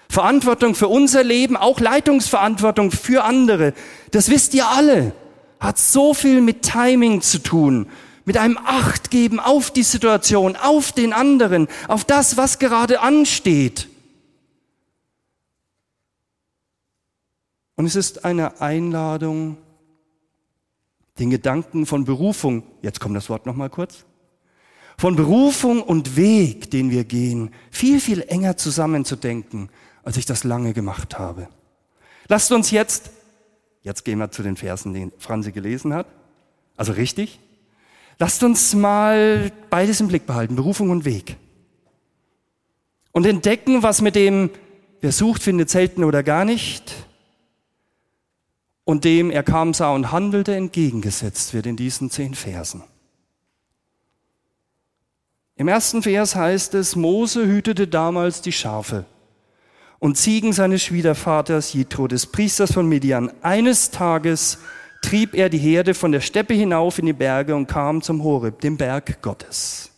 Verantwortung 0.10 0.76
für 0.76 0.88
unser 0.88 1.24
Leben, 1.24 1.58
auch 1.58 1.80
Leitungsverantwortung 1.80 2.92
für 2.92 3.24
andere. 3.24 3.74
Das 4.12 4.30
wisst 4.30 4.54
ihr 4.54 4.68
alle. 4.68 5.14
Hat 5.60 5.80
so 5.80 6.14
viel 6.14 6.42
mit 6.42 6.62
Timing 6.62 7.22
zu 7.22 7.40
tun, 7.40 7.88
mit 8.26 8.38
einem 8.38 8.60
Achtgeben 8.64 9.40
auf 9.40 9.72
die 9.72 9.84
Situation, 9.84 10.56
auf 10.56 10.92
den 10.92 11.14
anderen, 11.14 11.68
auf 11.88 12.06
das, 12.06 12.38
was 12.38 12.60
gerade 12.60 13.00
ansteht. 13.02 13.88
Und 17.76 17.86
es 17.86 17.96
ist 17.96 18.26
eine 18.26 18.62
Einladung, 18.62 19.58
den 21.20 21.30
Gedanken 21.30 21.86
von 21.86 22.06
Berufung, 22.06 22.64
jetzt 22.82 23.00
kommt 23.00 23.16
das 23.16 23.30
Wort 23.30 23.46
nochmal 23.46 23.70
kurz, 23.70 24.06
von 24.98 25.16
Berufung 25.16 25.82
und 25.82 26.16
Weg, 26.16 26.70
den 26.72 26.92
wir 26.92 27.04
gehen, 27.04 27.52
viel, 27.72 28.00
viel 28.00 28.22
enger 28.22 28.58
zusammenzudenken, 28.58 29.70
als 30.04 30.18
ich 30.18 30.26
das 30.26 30.44
lange 30.44 30.74
gemacht 30.74 31.18
habe. 31.18 31.50
Lasst 32.28 32.52
uns 32.52 32.72
jetzt, 32.72 33.12
jetzt 33.82 34.06
gehen 34.06 34.20
wir 34.20 34.32
zu 34.32 34.44
den 34.44 34.56
Versen, 34.56 34.94
den 34.94 35.12
Franzi 35.18 35.52
gelesen 35.52 35.94
hat, 35.94 36.08
also 36.76 36.94
richtig, 36.94 37.40
lasst 38.20 38.44
uns 38.44 38.74
mal 38.76 39.52
beides 39.70 40.00
im 40.00 40.08
Blick 40.08 40.26
behalten, 40.26 40.56
Berufung 40.56 40.90
und 40.90 41.06
Weg. 41.06 41.38
Und 43.12 43.26
entdecken, 43.26 43.84
was 43.84 44.02
mit 44.02 44.16
dem, 44.16 44.50
wer 45.02 45.12
sucht, 45.12 45.44
findet 45.44 45.70
selten 45.70 46.04
oder 46.04 46.24
gar 46.24 46.46
nicht, 46.46 46.94
und 48.86 49.06
dem 49.06 49.32
er 49.32 49.44
kam, 49.44 49.74
sah 49.74 49.92
und 49.92 50.12
handelte, 50.12 50.56
entgegengesetzt 50.56 51.54
wird 51.54 51.66
in 51.66 51.76
diesen 51.76 52.10
zehn 52.10 52.36
Versen. 52.36 52.84
Im 55.56 55.68
ersten 55.68 56.02
Vers 56.02 56.36
heißt 56.36 56.74
es, 56.74 56.96
Mose 56.96 57.46
hütete 57.46 57.88
damals 57.88 58.42
die 58.42 58.52
Schafe 58.52 59.06
und 60.00 60.18
Ziegen 60.18 60.52
seines 60.52 60.84
Schwiegervaters 60.84 61.74
Jitro, 61.74 62.08
des 62.08 62.26
Priesters 62.26 62.74
von 62.74 62.90
Midian. 62.90 63.32
Eines 63.42 63.92
Tages 63.92 64.58
trieb 65.02 65.34
er 65.36 65.50
die 65.50 65.60
Herde 65.60 65.94
von 65.94 66.12
der 66.12 66.22
Steppe 66.22 66.54
hinauf 66.54 67.00
in 67.00 67.06
die 67.06 67.14
Berge 67.14 67.56
und 67.56 67.68
kam 67.68 68.02
zum 68.02 68.24
Horeb, 68.24 68.60
dem 68.62 68.78
Berg 68.78 69.22
Gottes. 69.22 69.92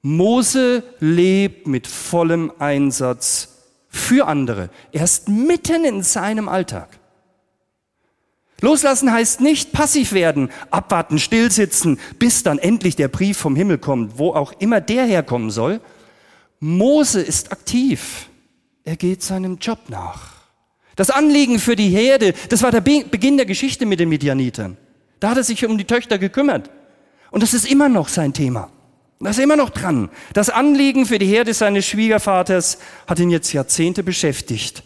Mose 0.00 0.82
lebt 1.00 1.66
mit 1.66 1.86
vollem 1.86 2.52
Einsatz 2.58 3.48
für 3.88 4.26
andere. 4.26 4.70
Er 4.92 5.04
ist 5.04 5.28
mitten 5.28 5.84
in 5.84 6.02
seinem 6.02 6.48
Alltag. 6.48 6.98
Loslassen 8.60 9.12
heißt 9.12 9.40
nicht 9.40 9.72
passiv 9.72 10.12
werden, 10.12 10.50
abwarten, 10.70 11.18
stillsitzen, 11.18 11.98
bis 12.18 12.42
dann 12.42 12.58
endlich 12.58 12.96
der 12.96 13.08
Brief 13.08 13.36
vom 13.36 13.56
Himmel 13.56 13.78
kommt, 13.78 14.18
wo 14.18 14.32
auch 14.32 14.52
immer 14.58 14.80
der 14.80 15.04
herkommen 15.04 15.50
soll. 15.50 15.80
Mose 16.60 17.20
ist 17.20 17.52
aktiv. 17.52 18.28
Er 18.84 18.96
geht 18.96 19.22
seinem 19.22 19.58
Job 19.58 19.80
nach. 19.88 20.32
Das 20.96 21.10
Anliegen 21.10 21.58
für 21.58 21.76
die 21.76 21.88
Herde, 21.88 22.34
das 22.48 22.62
war 22.62 22.70
der 22.70 22.80
Beginn 22.80 23.36
der 23.36 23.46
Geschichte 23.46 23.84
mit 23.84 24.00
den 24.00 24.08
Midianitern. 24.08 24.76
Da 25.20 25.30
hat 25.30 25.36
er 25.38 25.44
sich 25.44 25.66
um 25.66 25.76
die 25.76 25.84
Töchter 25.84 26.18
gekümmert. 26.18 26.70
Und 27.30 27.42
das 27.42 27.54
ist 27.54 27.66
immer 27.66 27.88
noch 27.88 28.08
sein 28.08 28.32
Thema. 28.32 28.70
Das 29.20 29.38
ist 29.38 29.42
immer 29.42 29.56
noch 29.56 29.70
dran. 29.70 30.10
Das 30.34 30.50
Anliegen 30.50 31.06
für 31.06 31.18
die 31.18 31.26
Herde 31.26 31.54
seines 31.54 31.86
Schwiegervaters 31.86 32.78
hat 33.06 33.18
ihn 33.18 33.30
jetzt 33.30 33.52
Jahrzehnte 33.52 34.02
beschäftigt. 34.02 34.82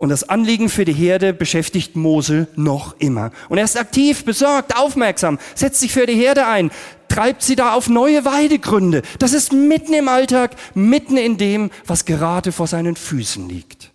Und 0.00 0.08
das 0.08 0.26
Anliegen 0.26 0.70
für 0.70 0.86
die 0.86 0.94
Herde 0.94 1.34
beschäftigt 1.34 1.94
Mose 1.94 2.48
noch 2.56 2.98
immer. 3.00 3.32
Und 3.50 3.58
er 3.58 3.64
ist 3.64 3.78
aktiv, 3.78 4.24
besorgt, 4.24 4.74
aufmerksam, 4.74 5.38
setzt 5.54 5.80
sich 5.80 5.92
für 5.92 6.06
die 6.06 6.14
Herde 6.14 6.46
ein, 6.46 6.70
treibt 7.08 7.42
sie 7.42 7.54
da 7.54 7.74
auf 7.74 7.90
neue 7.90 8.24
Weidegründe. 8.24 9.02
Das 9.18 9.34
ist 9.34 9.52
mitten 9.52 9.92
im 9.92 10.08
Alltag, 10.08 10.56
mitten 10.72 11.18
in 11.18 11.36
dem, 11.36 11.70
was 11.86 12.06
gerade 12.06 12.50
vor 12.50 12.66
seinen 12.66 12.96
Füßen 12.96 13.46
liegt. 13.46 13.92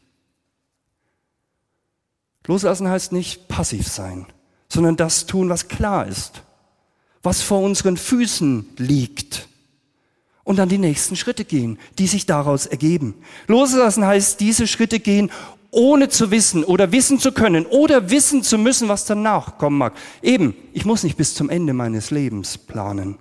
Loslassen 2.46 2.88
heißt 2.88 3.12
nicht 3.12 3.48
passiv 3.48 3.88
sein, 3.88 4.28
sondern 4.70 4.98
das 4.98 5.26
tun, 5.26 5.50
was 5.50 5.70
klar 5.70 6.06
ist, 6.06 6.44
was 7.24 7.42
vor 7.42 7.62
unseren 7.62 7.98
Füßen 7.98 8.70
liegt. 8.78 9.48
Und 10.44 10.58
dann 10.58 10.70
die 10.70 10.78
nächsten 10.78 11.16
Schritte 11.16 11.44
gehen, 11.44 11.80
die 11.98 12.06
sich 12.06 12.28
daraus 12.28 12.68
ergeben. 12.68 13.16
Loslassen 13.48 14.06
heißt 14.06 14.40
diese 14.40 14.68
Schritte 14.68 15.00
gehen, 15.00 15.32
ohne 15.76 16.10
zu 16.10 16.32
wissen 16.32 16.64
oder 16.64 16.92
wissen 16.92 17.20
zu 17.20 17.32
können 17.32 17.66
oder 17.66 18.10
wissen 18.10 18.44
zu 18.44 18.58
müssen, 18.58 18.88
was 18.88 19.06
danach 19.06 19.58
kommen 19.58 19.78
mag. 19.78 19.94
Eben, 20.22 20.56
ich 20.74 20.86
muss 20.86 21.04
nicht 21.04 21.18
bis 21.18 21.36
zum 21.36 21.50
Ende 21.50 21.74
meines 21.74 22.12
Lebens 22.12 22.58
planen. 22.58 23.18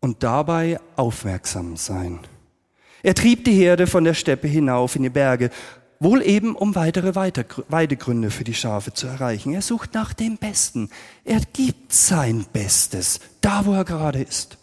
Und 0.00 0.22
dabei 0.22 0.78
aufmerksam 0.96 1.76
sein. 1.76 2.20
Er 3.02 3.14
trieb 3.14 3.44
die 3.44 3.54
Herde 3.54 3.86
von 3.86 4.04
der 4.04 4.14
Steppe 4.14 4.48
hinauf 4.48 4.96
in 4.96 5.02
die 5.02 5.10
Berge, 5.10 5.50
wohl 5.98 6.22
eben 6.22 6.54
um 6.54 6.74
weitere 6.74 7.14
Weidegründe 7.14 8.30
für 8.30 8.44
die 8.44 8.54
Schafe 8.54 8.92
zu 8.92 9.06
erreichen. 9.06 9.54
Er 9.54 9.62
sucht 9.62 9.94
nach 9.94 10.12
dem 10.12 10.36
Besten. 10.36 10.90
Er 11.24 11.40
gibt 11.52 11.92
sein 11.92 12.46
Bestes, 12.52 13.20
da 13.40 13.66
wo 13.66 13.72
er 13.72 13.84
gerade 13.84 14.22
ist. 14.22 14.58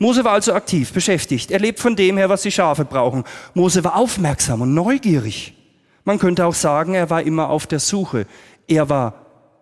Mose 0.00 0.24
war 0.24 0.32
also 0.32 0.52
aktiv, 0.52 0.92
beschäftigt. 0.92 1.52
Er 1.52 1.60
lebt 1.60 1.78
von 1.78 1.94
dem 1.94 2.16
her, 2.16 2.28
was 2.28 2.42
die 2.42 2.50
Schafe 2.50 2.84
brauchen. 2.84 3.22
Mose 3.54 3.84
war 3.84 3.94
aufmerksam 3.94 4.62
und 4.62 4.74
neugierig. 4.74 5.54
Man 6.02 6.18
könnte 6.18 6.44
auch 6.44 6.54
sagen, 6.54 6.94
er 6.94 7.08
war 7.08 7.22
immer 7.22 7.50
auf 7.50 7.68
der 7.68 7.78
Suche. 7.78 8.26
Er 8.66 8.88
war 8.88 9.14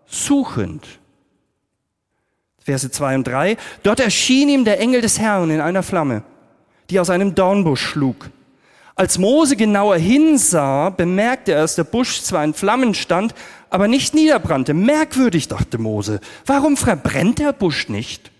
suchend. 0.06 0.86
Verse 2.58 2.90
2 2.90 3.16
und 3.16 3.26
3. 3.26 3.58
Dort 3.82 4.00
erschien 4.00 4.48
ihm 4.48 4.64
der 4.64 4.80
Engel 4.80 5.02
des 5.02 5.18
Herrn 5.18 5.50
in 5.50 5.60
einer 5.60 5.82
Flamme 5.82 6.22
die 6.90 7.00
aus 7.00 7.10
einem 7.10 7.34
Dornbusch 7.34 7.86
schlug. 7.86 8.30
Als 8.94 9.18
Mose 9.18 9.56
genauer 9.56 9.96
hinsah, 9.96 10.90
bemerkte 10.90 11.52
er, 11.52 11.60
dass 11.62 11.76
der 11.76 11.84
Busch 11.84 12.22
zwar 12.22 12.42
in 12.42 12.54
Flammen 12.54 12.94
stand, 12.94 13.34
aber 13.70 13.86
nicht 13.86 14.14
niederbrannte. 14.14 14.74
Merkwürdig, 14.74 15.46
dachte 15.48 15.78
Mose. 15.78 16.20
Warum 16.46 16.76
verbrennt 16.76 17.38
der 17.38 17.52
Busch 17.52 17.88
nicht? 17.88 18.32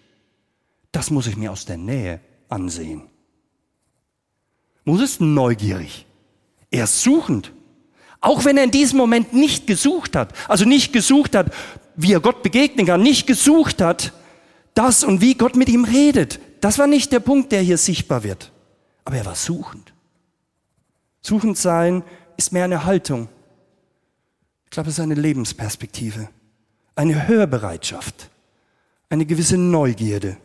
Das 0.93 1.11
muss 1.11 1.27
ich 1.27 1.37
mir 1.37 1.53
aus 1.53 1.65
der 1.65 1.77
Nähe 1.77 2.21
ansehen. 2.49 3.03
Mose 4.85 5.05
ist 5.05 5.21
neugierig. 5.21 6.07
Er 6.71 6.85
ist 6.85 7.03
suchend. 7.03 7.53
Auch 8.21 8.45
wenn 8.45 8.57
er 8.57 8.65
in 8.65 8.71
diesem 8.71 8.99
Moment 8.99 9.33
nicht 9.33 9.67
gesucht 9.67 10.17
hat, 10.17 10.33
also 10.49 10.65
nicht 10.65 10.93
gesucht 10.93 11.35
hat, 11.35 11.53
wie 11.95 12.13
er 12.13 12.21
Gott 12.21 12.43
begegnen 12.43 12.87
kann, 12.87 13.03
nicht 13.03 13.27
gesucht 13.27 13.81
hat, 13.81 14.13
das 14.75 15.05
und 15.05 15.21
wie 15.21 15.35
Gott 15.35 15.57
mit 15.57 15.69
ihm 15.69 15.85
redet, 15.85 16.41
das 16.61 16.79
war 16.79 16.87
nicht 16.87 17.13
der 17.13 17.21
Punkt, 17.21 17.53
der 17.53 17.61
hier 17.61 17.79
sichtbar 17.79 18.25
wird. 18.25 18.51
Aber 19.05 19.17
er 19.17 19.27
war 19.27 19.35
suchend. 19.35 19.93
Suchend 21.21 21.59
sein 21.59 22.03
ist 22.37 22.53
mehr 22.53 22.65
eine 22.65 22.85
Haltung. 22.85 23.29
Ich 24.65 24.71
glaube, 24.71 24.89
es 24.89 24.99
ist 24.99 25.03
eine 25.03 25.15
Lebensperspektive, 25.15 26.29
eine 26.95 27.27
Hörbereitschaft, 27.27 28.31
eine 29.09 29.27
gewisse 29.27 29.57
Neugierde. 29.57 30.37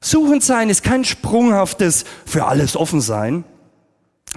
Suchend 0.00 0.42
sein 0.44 0.70
ist 0.70 0.82
kein 0.82 1.04
sprunghaftes 1.04 2.04
für 2.24 2.46
alles 2.46 2.76
offen 2.76 3.00
sein. 3.00 3.44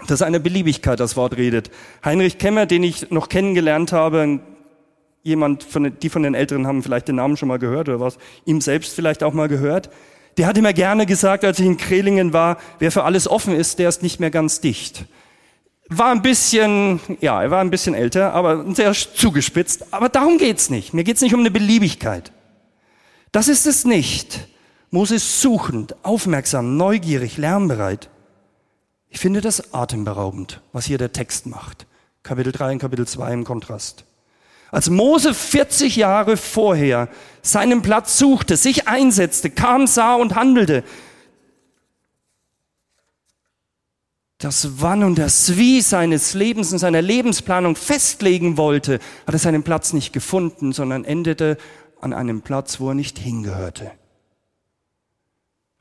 Das 0.08 0.22
ist 0.22 0.22
eine 0.24 0.40
Beliebigkeit, 0.40 1.00
das 1.00 1.16
Wort 1.16 1.38
redet. 1.38 1.70
Heinrich 2.04 2.38
Kemmer, 2.38 2.66
den 2.66 2.84
ich 2.84 3.12
noch 3.12 3.30
kennengelernt 3.30 3.92
habe, 3.92 4.40
jemand 5.24 5.64
von, 5.64 5.98
die 6.00 6.10
von 6.10 6.24
den 6.24 6.34
Älteren 6.34 6.66
haben 6.66 6.82
vielleicht 6.82 7.08
den 7.08 7.16
Namen 7.16 7.38
schon 7.38 7.48
mal 7.48 7.60
gehört 7.60 7.90
oder 7.90 8.00
was, 8.00 8.18
ihm 8.46 8.62
selbst 8.62 8.94
vielleicht 8.96 9.24
auch 9.24 9.34
mal 9.34 9.48
gehört. 9.48 9.90
Der 10.38 10.48
hat 10.48 10.58
immer 10.58 10.74
gerne 10.74 11.06
gesagt, 11.06 11.44
als 11.44 11.60
ich 11.60 11.66
in 11.66 11.78
Krelingen 11.78 12.34
war, 12.34 12.58
wer 12.80 12.92
für 12.92 13.04
alles 13.04 13.28
offen 13.28 13.54
ist, 13.54 13.80
der 13.80 13.90
ist 13.90 14.02
nicht 14.02 14.20
mehr 14.20 14.32
ganz 14.32 14.62
dicht. 14.62 15.06
War 15.90 16.12
ein 16.12 16.22
bisschen, 16.22 17.02
ja, 17.20 17.44
er 17.44 17.52
war 17.52 17.60
ein 17.60 17.70
bisschen 17.70 17.94
älter, 17.94 18.34
aber 18.34 18.74
sehr 18.74 18.94
zugespitzt. 18.94 19.94
Aber 19.94 20.08
darum 20.08 20.38
geht's 20.38 20.70
nicht. 20.70 20.94
Mir 20.94 21.04
geht's 21.04 21.22
nicht 21.22 21.34
um 21.34 21.42
eine 21.42 21.52
Beliebigkeit. 21.52 22.32
Das 23.34 23.50
ist 23.50 23.68
es 23.68 23.84
nicht. 23.84 24.48
Mose 24.94 25.16
ist 25.16 25.42
suchend, 25.42 25.96
aufmerksam, 26.04 26.76
neugierig, 26.76 27.38
lernbereit. 27.38 28.10
Ich 29.08 29.20
finde 29.20 29.40
das 29.40 29.74
atemberaubend, 29.74 30.62
was 30.74 30.86
hier 30.86 30.98
der 30.98 31.14
Text 31.14 31.46
macht. 31.46 31.88
Kapitel 32.24 32.52
3 32.52 32.74
und 32.74 32.80
Kapitel 32.80 33.08
2 33.08 33.34
im 33.34 33.44
Kontrast. 33.46 34.04
Als 34.70 34.90
Mose 34.90 35.34
40 35.34 35.96
Jahre 35.96 36.36
vorher 36.36 37.08
seinen 37.42 37.82
Platz 37.82 38.18
suchte, 38.18 38.58
sich 38.58 38.90
einsetzte, 38.90 39.50
kam, 39.50 39.88
sah 39.88 40.16
und 40.16 40.36
handelte, 40.36 40.84
das 44.40 44.82
Wann 44.82 45.04
und 45.04 45.18
das 45.18 45.56
Wie 45.56 45.82
seines 45.82 46.34
Lebens 46.34 46.74
und 46.74 46.80
seiner 46.80 47.02
Lebensplanung 47.02 47.78
festlegen 47.78 48.58
wollte, 48.58 49.00
hat 49.26 49.36
er 49.36 49.40
seinen 49.40 49.64
Platz 49.64 49.94
nicht 49.94 50.12
gefunden, 50.12 50.74
sondern 50.74 51.06
endete 51.06 51.58
an 52.02 52.12
einem 52.12 52.42
Platz, 52.42 52.80
wo 52.80 52.90
er 52.90 52.96
nicht 52.96 53.20
hingehörte. 53.20 53.92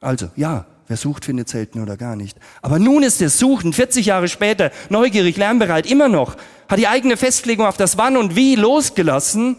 Also, 0.01 0.31
ja, 0.37 0.67
wer 0.89 0.97
sucht, 0.97 1.25
findet 1.25 1.49
selten 1.49 1.81
oder 1.81 1.97
gar 1.97 2.17
nicht. 2.17 2.37
Aber 2.63 2.79
nun 2.79 3.03
ist 3.03 3.21
er 3.21 3.31
suchen, 3.31 3.73
40 3.73 4.07
Jahre 4.07 4.29
später, 4.29 4.73
neugierig, 4.89 5.37
lernbereit, 5.37 5.87
immer 5.91 6.09
noch, 6.09 6.37
hat 6.69 6.79
die 6.79 6.89
eigene 6.89 7.17
Festlegung 7.17 7.67
auf 7.67 7.77
das 7.77 7.99
Wann 7.99 8.17
und 8.17 8.37
Wie 8.37 8.57
losgelassen. 8.57 9.57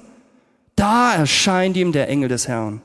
Da 0.75 1.13
erscheint 1.13 1.77
ihm 1.77 1.91
der 1.91 2.09
Engel 2.09 2.29
des 2.29 2.47
Herrn. 2.47 2.81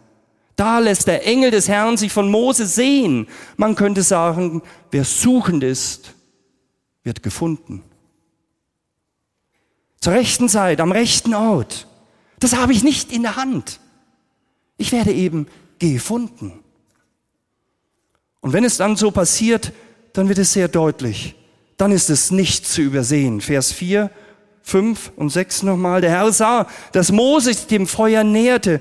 Da 0.56 0.78
lässt 0.78 1.06
der 1.06 1.26
Engel 1.26 1.50
des 1.50 1.68
Herrn 1.68 1.96
sich 1.96 2.12
von 2.12 2.30
Mose 2.30 2.66
sehen. 2.66 3.28
Man 3.56 3.74
könnte 3.74 4.02
sagen, 4.02 4.62
wer 4.90 5.04
suchend 5.04 5.62
ist, 5.62 6.14
wird 7.04 7.22
gefunden. 7.22 7.82
Zur 10.00 10.14
rechten 10.14 10.48
Zeit, 10.48 10.80
am 10.80 10.92
rechten 10.92 11.34
Ort. 11.34 11.86
Das 12.38 12.56
habe 12.56 12.72
ich 12.72 12.82
nicht 12.82 13.12
in 13.12 13.22
der 13.22 13.36
Hand. 13.36 13.80
Ich 14.76 14.92
werde 14.92 15.12
eben 15.12 15.46
gefunden. 15.78 16.60
Und 18.46 18.52
wenn 18.52 18.62
es 18.62 18.76
dann 18.76 18.94
so 18.94 19.10
passiert, 19.10 19.72
dann 20.12 20.28
wird 20.28 20.38
es 20.38 20.52
sehr 20.52 20.68
deutlich. 20.68 21.34
Dann 21.78 21.90
ist 21.90 22.10
es 22.10 22.30
nicht 22.30 22.64
zu 22.64 22.80
übersehen. 22.80 23.40
Vers 23.40 23.72
4, 23.72 24.08
5 24.62 25.10
und 25.16 25.30
6 25.30 25.64
nochmal. 25.64 26.00
Der 26.00 26.10
Herr 26.10 26.30
sah, 26.30 26.68
dass 26.92 27.10
Moses 27.10 27.66
dem 27.66 27.88
Feuer 27.88 28.22
näherte, 28.22 28.80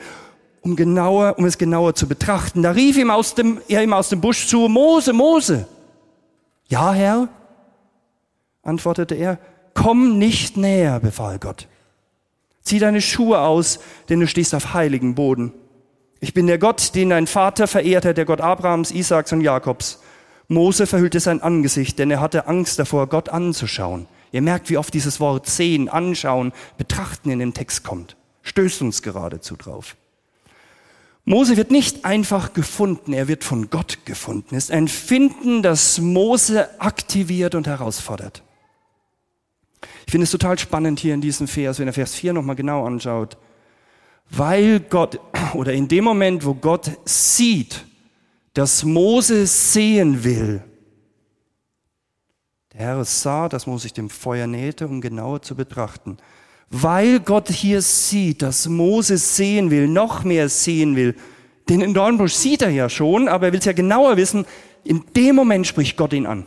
um 0.61 0.75
genauer, 0.75 1.39
um 1.39 1.45
es 1.45 1.57
genauer 1.57 1.95
zu 1.95 2.07
betrachten. 2.07 2.61
Da 2.61 2.69
rief 2.69 2.95
ihm 2.95 3.09
aus 3.09 3.33
dem, 3.33 3.59
er 3.67 3.81
ihm 3.81 3.93
aus 3.93 4.09
dem 4.09 4.21
Busch 4.21 4.45
zu, 4.45 4.67
Mose, 4.67 5.13
Mose. 5.13 5.67
Ja, 6.67 6.93
Herr, 6.93 7.27
antwortete 8.61 9.15
er, 9.15 9.39
komm 9.73 10.19
nicht 10.19 10.57
näher, 10.57 10.99
befahl 10.99 11.39
Gott. 11.39 11.67
Zieh 12.61 12.77
deine 12.77 13.01
Schuhe 13.01 13.39
aus, 13.39 13.79
denn 14.09 14.19
du 14.19 14.27
stehst 14.27 14.53
auf 14.53 14.75
heiligen 14.75 15.15
Boden. 15.15 15.53
Ich 16.19 16.33
bin 16.33 16.47
der 16.47 16.57
Gott, 16.57 16.95
den 16.95 17.09
dein 17.09 17.27
Vater 17.27 17.67
verehrte, 17.67 18.13
der 18.13 18.25
Gott 18.25 18.41
Abrahams, 18.41 18.91
Isaaks 18.91 19.33
und 19.33 19.41
Jakobs. 19.41 19.99
Mose 20.47 20.87
verhüllte 20.87 21.19
sein 21.19 21.41
Angesicht, 21.41 21.99
denn 21.99 22.11
er 22.11 22.21
hatte 22.21 22.47
Angst 22.47 22.79
davor, 22.79 23.07
Gott 23.07 23.29
anzuschauen. 23.29 24.07
Ihr 24.31 24.41
merkt, 24.41 24.69
wie 24.69 24.77
oft 24.77 24.93
dieses 24.93 25.19
Wort 25.19 25.47
sehen, 25.47 25.89
anschauen, 25.89 26.51
betrachten 26.77 27.29
in 27.29 27.39
den 27.39 27.53
Text 27.53 27.83
kommt. 27.83 28.15
Stößt 28.43 28.81
uns 28.81 29.01
geradezu 29.01 29.55
drauf. 29.55 29.95
Mose 31.23 31.57
wird 31.57 31.71
nicht 31.71 32.05
einfach 32.05 32.53
gefunden, 32.53 33.11
er 33.11 33.27
wird 33.27 33.43
von 33.43 33.71
Gott 33.71 34.05
gefunden. 34.05 34.55
Es 34.55 34.65
ist 34.65 34.71
ein 34.71 34.87
Finden, 34.87 35.63
das 35.63 35.99
Mose 35.99 36.79
aktiviert 36.79 37.55
und 37.55 37.65
herausfordert. 37.65 38.43
Ich 40.05 40.11
finde 40.11 40.25
es 40.25 40.31
total 40.31 40.59
spannend 40.59 40.99
hier 40.99 41.15
in 41.15 41.21
diesem 41.21 41.47
Vers, 41.47 41.79
wenn 41.79 41.87
er 41.87 41.93
Vers 41.93 42.13
4 42.13 42.33
nochmal 42.33 42.55
genau 42.55 42.85
anschaut. 42.85 43.37
Weil 44.29 44.79
Gott, 44.79 45.19
oder 45.53 45.73
in 45.73 45.87
dem 45.87 46.03
Moment, 46.03 46.45
wo 46.45 46.53
Gott 46.53 46.91
sieht, 47.05 47.85
dass 48.53 48.83
Mose 48.83 49.45
sehen 49.47 50.23
will, 50.23 50.63
der 52.73 52.81
Herr 52.81 53.05
sah, 53.05 53.47
dass 53.47 53.67
Mose 53.67 53.83
sich 53.83 53.93
dem 53.93 54.09
Feuer 54.09 54.47
nähte, 54.47 54.87
um 54.87 54.99
genauer 54.99 55.41
zu 55.41 55.55
betrachten. 55.55 56.17
Weil 56.69 57.19
Gott 57.19 57.49
hier 57.49 57.81
sieht, 57.81 58.41
dass 58.41 58.67
Mose 58.67 59.17
sehen 59.17 59.71
will, 59.71 59.87
noch 59.87 60.23
mehr 60.23 60.49
sehen 60.49 60.95
will, 60.95 61.15
den 61.69 61.81
in 61.81 61.93
Dornbusch 61.93 62.33
sieht 62.33 62.61
er 62.61 62.69
ja 62.69 62.89
schon, 62.89 63.27
aber 63.27 63.47
er 63.47 63.53
will 63.53 63.59
es 63.59 63.65
ja 63.65 63.73
genauer 63.73 64.17
wissen, 64.17 64.45
in 64.83 65.03
dem 65.15 65.35
Moment 65.35 65.65
spricht 65.65 65.97
Gott 65.97 66.13
ihn 66.13 66.25
an. 66.25 66.45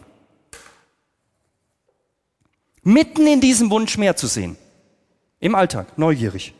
Mitten 2.82 3.26
in 3.26 3.40
diesem 3.40 3.70
Wunsch 3.70 3.98
mehr 3.98 4.16
zu 4.16 4.26
sehen. 4.26 4.56
Im 5.40 5.54
Alltag, 5.54 5.98
neugierig. 5.98 6.54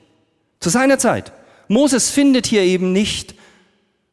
Zu 0.61 0.71
seiner 0.71 0.99
Zeit. 0.99 1.33
Moses 1.68 2.11
findet 2.11 2.47
hier 2.47 2.62
eben 2.62 2.92
nicht, 2.92 3.35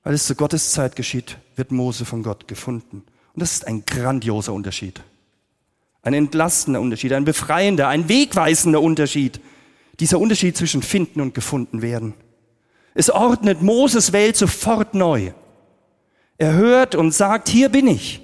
weil 0.03 0.13
es 0.13 0.27
zu 0.27 0.35
Gottes 0.35 0.71
Zeit 0.71 0.95
geschieht, 0.95 1.37
wird 1.55 1.71
Mose 1.71 2.05
von 2.05 2.21
Gott 2.21 2.47
gefunden. 2.47 3.03
Und 3.33 3.41
das 3.41 3.53
ist 3.53 3.67
ein 3.67 3.85
grandioser 3.85 4.53
Unterschied. 4.53 5.01
Ein 6.03 6.13
entlastender 6.13 6.81
Unterschied, 6.81 7.13
ein 7.13 7.25
befreiender, 7.25 7.87
ein 7.87 8.07
wegweisender 8.07 8.81
Unterschied. 8.81 9.39
Dieser 9.99 10.19
Unterschied 10.19 10.55
zwischen 10.55 10.83
finden 10.83 11.21
und 11.21 11.33
gefunden 11.33 11.81
werden. 11.81 12.13
Es 12.93 13.09
ordnet 13.09 13.61
Moses 13.61 14.13
Welt 14.13 14.37
sofort 14.37 14.93
neu. 14.93 15.31
Er 16.37 16.53
hört 16.53 16.95
und 16.95 17.11
sagt, 17.11 17.49
hier 17.49 17.69
bin 17.69 17.87
ich. 17.87 18.21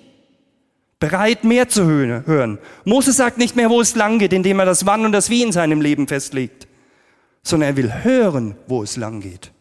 Bereit, 0.99 1.43
mehr 1.43 1.67
zu 1.67 1.86
hören. 1.86 2.60
Moses 2.86 3.17
sagt 3.17 3.39
nicht 3.39 3.55
mehr, 3.55 3.71
wo 3.71 3.81
es 3.81 3.95
lang 3.95 4.19
geht, 4.19 4.34
indem 4.34 4.60
er 4.60 4.65
das 4.65 4.86
Wann 4.86 5.05
und 5.05 5.13
das 5.13 5.31
Wie 5.31 5.41
in 5.41 5.51
seinem 5.51 5.81
Leben 5.81 6.07
festlegt 6.07 6.67
sondern 7.43 7.69
er 7.69 7.77
will 7.77 8.04
hören, 8.04 8.56
wo 8.67 8.84
es 8.84 8.97
lang 8.97 9.21
geht. 9.21 9.51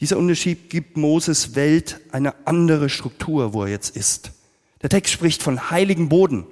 Dieser 0.00 0.16
Unterschied 0.16 0.70
gibt 0.70 0.96
Moses 0.96 1.54
Welt 1.54 2.00
eine 2.12 2.34
andere 2.46 2.88
Struktur, 2.88 3.52
wo 3.52 3.64
er 3.64 3.70
jetzt 3.70 3.96
ist. 3.96 4.32
Der 4.82 4.90
Text 4.90 5.12
spricht 5.12 5.42
von 5.42 5.70
heiligem 5.70 6.08
Boden. 6.08 6.46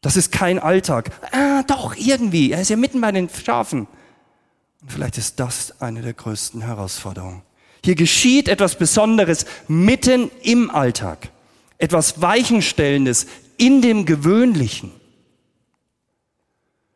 Das 0.00 0.16
ist 0.16 0.32
kein 0.32 0.58
Alltag. 0.58 1.10
Ah, 1.32 1.62
doch, 1.62 1.94
irgendwie. 1.96 2.50
Er 2.50 2.60
ist 2.60 2.70
ja 2.70 2.76
mitten 2.76 3.00
bei 3.00 3.12
den 3.12 3.28
Schafen. 3.28 3.86
Und 4.80 4.90
vielleicht 4.90 5.16
ist 5.16 5.38
das 5.38 5.80
eine 5.80 6.02
der 6.02 6.14
größten 6.14 6.62
Herausforderungen. 6.62 7.42
Hier 7.84 7.94
geschieht 7.94 8.48
etwas 8.48 8.76
Besonderes 8.76 9.46
mitten 9.68 10.30
im 10.42 10.70
Alltag. 10.70 11.30
Etwas 11.78 12.20
Weichenstellendes 12.20 13.26
in 13.56 13.80
dem 13.80 14.04
Gewöhnlichen. 14.04 14.90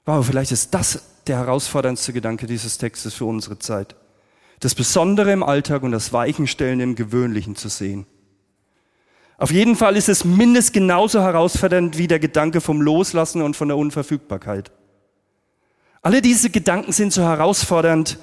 Wow, 0.06 0.24
vielleicht 0.24 0.52
ist 0.52 0.72
das 0.72 1.02
der 1.26 1.38
herausforderndste 1.38 2.12
Gedanke 2.12 2.46
dieses 2.46 2.78
Textes 2.78 3.14
für 3.14 3.24
unsere 3.24 3.58
Zeit. 3.58 3.96
Das 4.60 4.76
Besondere 4.76 5.32
im 5.32 5.42
Alltag 5.42 5.82
und 5.82 5.90
das 5.90 6.12
Weichenstellen 6.12 6.78
im 6.78 6.94
Gewöhnlichen 6.94 7.56
zu 7.56 7.68
sehen. 7.68 8.06
Auf 9.36 9.50
jeden 9.50 9.74
Fall 9.74 9.96
ist 9.96 10.08
es 10.08 10.24
mindestens 10.24 10.72
genauso 10.72 11.20
herausfordernd 11.20 11.98
wie 11.98 12.06
der 12.06 12.20
Gedanke 12.20 12.60
vom 12.60 12.80
Loslassen 12.80 13.42
und 13.42 13.56
von 13.56 13.66
der 13.66 13.76
Unverfügbarkeit. 13.76 14.70
Alle 16.02 16.22
diese 16.22 16.50
Gedanken 16.50 16.92
sind 16.92 17.12
so 17.12 17.22
herausfordernd, 17.22 18.18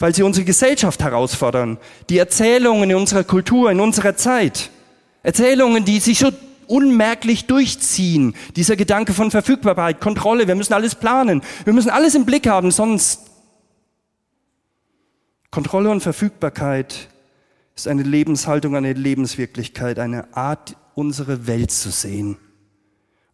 weil 0.00 0.14
sie 0.14 0.24
unsere 0.24 0.44
Gesellschaft 0.44 1.02
herausfordern. 1.02 1.78
Die 2.10 2.18
Erzählungen 2.18 2.90
in 2.90 2.96
unserer 2.96 3.22
Kultur, 3.22 3.70
in 3.70 3.78
unserer 3.78 4.16
Zeit. 4.16 4.70
Erzählungen, 5.22 5.84
die 5.84 6.00
sich 6.00 6.18
so 6.18 6.32
unmerklich 6.68 7.46
durchziehen. 7.46 8.34
Dieser 8.56 8.76
Gedanke 8.76 9.14
von 9.14 9.30
Verfügbarkeit, 9.30 10.00
Kontrolle, 10.00 10.46
wir 10.46 10.54
müssen 10.54 10.74
alles 10.74 10.94
planen, 10.94 11.42
wir 11.64 11.72
müssen 11.72 11.90
alles 11.90 12.14
im 12.14 12.24
Blick 12.24 12.46
haben, 12.48 12.70
sonst 12.70 13.28
Kontrolle 15.50 15.90
und 15.90 16.02
Verfügbarkeit 16.02 17.08
ist 17.74 17.88
eine 17.88 18.02
Lebenshaltung, 18.02 18.76
eine 18.76 18.92
Lebenswirklichkeit, 18.92 19.98
eine 19.98 20.36
Art, 20.36 20.76
unsere 20.94 21.46
Welt 21.46 21.70
zu 21.70 21.90
sehen, 21.90 22.36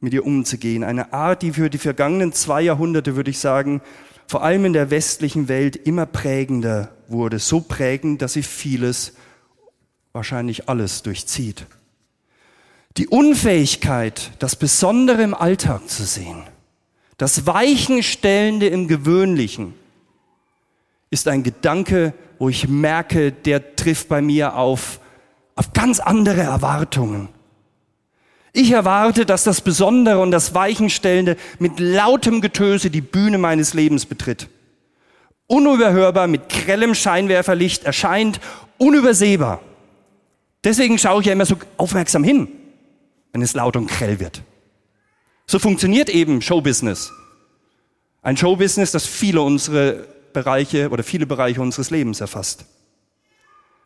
mit 0.01 0.13
ihr 0.13 0.25
umzugehen. 0.25 0.85
Eine 0.85 1.13
Art, 1.13 1.43
die 1.43 1.53
für 1.53 1.71
die 1.71 1.79
vergangenen 1.79 2.33
zwei 2.33 2.61
Jahrhunderte, 2.61 3.17
würde 3.17 3.31
ich 3.31 3.39
sagen, 3.39 3.81
vor 4.27 4.43
allem 4.43 4.67
in 4.67 4.73
der 4.73 4.91
westlichen 4.91 5.49
Welt 5.49 5.77
immer 5.77 6.07
prägender 6.07 6.93
wurde. 7.09 7.39
So 7.39 7.61
prägend, 7.61 8.23
dass 8.23 8.35
sie 8.35 8.43
vieles, 8.43 9.15
wahrscheinlich 10.13 10.69
alles 10.69 11.03
durchzieht. 11.03 11.67
Die 12.97 13.09
Unfähigkeit, 13.09 14.31
das 14.39 14.55
Besondere 14.55 15.23
im 15.23 15.35
Alltag 15.35 15.89
zu 15.89 16.05
sehen, 16.05 16.45
das 17.19 17.45
Weichenstellende 17.45 18.69
im 18.69 18.87
Gewöhnlichen, 18.87 19.75
ist 21.11 21.27
ein 21.27 21.43
Gedanke, 21.43 22.15
wo 22.39 22.49
ich 22.49 22.69
merke, 22.69 23.33
der 23.33 23.75
trifft 23.75 24.09
bei 24.09 24.23
mir 24.23 24.57
auf, 24.57 25.01
auf 25.57 25.73
ganz 25.73 25.99
andere 25.99 26.43
Erwartungen. 26.43 27.29
Ich 28.53 28.71
erwarte, 28.71 29.27
dass 29.27 29.43
das 29.43 29.61
Besondere 29.61 30.21
und 30.21 30.31
das 30.31 30.55
Weichenstellende 30.55 31.37
mit 31.59 31.81
lautem 31.81 32.41
Getöse 32.41 32.91
die 32.91 33.01
Bühne 33.01 33.39
meines 33.39 33.75
Lebens 33.75 34.07
betritt. 34.07 34.49
Unüberhörbar 35.49 36.29
mit 36.29 36.49
grellem 36.49 36.95
Scheinwerferlicht 36.95 37.83
erscheint, 37.83 38.41
unübersehbar. 38.79 39.61
Deswegen 40.63 40.97
schaue 40.97 41.21
ich 41.21 41.27
ja 41.27 41.33
immer 41.33 41.47
so 41.47 41.57
aufmerksam 41.77 42.23
hin 42.23 42.49
wenn 43.35 43.43
es 43.43 43.53
laut 43.53 43.75
und 43.75 43.89
grell 43.89 44.21
wird. 44.21 44.43
So 45.47 45.59
funktioniert 45.59 46.09
eben 46.09 46.41
Showbusiness. 46.41 47.13
Ein 48.23 48.37
Showbusiness, 48.37 48.93
das 48.93 49.07
viele 49.07 49.43
unsere 49.43 50.07
Bereiche 50.33 50.89
oder 50.91 51.03
viele 51.03 51.27
Bereiche 51.27 51.61
unseres 51.61 51.91
Lebens 51.91 52.21
erfasst. 52.21 52.65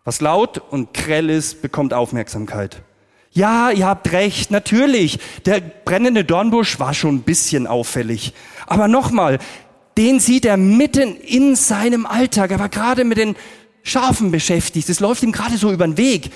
Was 0.05 0.21
laut 0.21 0.59
und 0.59 0.93
grell 0.93 1.31
ist, 1.31 1.63
bekommt 1.63 1.95
Aufmerksamkeit. 1.95 2.83
Ja, 3.31 3.71
ihr 3.71 3.87
habt 3.87 4.13
recht, 4.13 4.51
natürlich. 4.51 5.19
Der 5.47 5.61
brennende 5.61 6.25
Dornbusch 6.25 6.79
war 6.79 6.93
schon 6.93 7.17
ein 7.17 7.23
bisschen 7.23 7.67
auffällig. 7.67 8.35
Aber 8.67 8.87
nochmal, 8.87 9.39
den 9.97 10.21
sieht 10.21 10.45
er 10.45 10.59
mitten 10.59 11.17
in 11.17 11.57
seinem 11.57 12.05
Alltag. 12.05 12.51
Er 12.51 12.59
war 12.59 12.69
gerade 12.69 13.05
mit 13.05 13.17
den 13.17 13.35
Schafen 13.83 14.31
beschäftigt. 14.31 14.91
Es 14.91 15.01
läuft 15.01 15.23
ihm 15.23 15.33
gerade 15.33 15.57
so 15.57 15.73
über 15.73 15.87
den 15.87 15.97
Weg. 15.97 16.33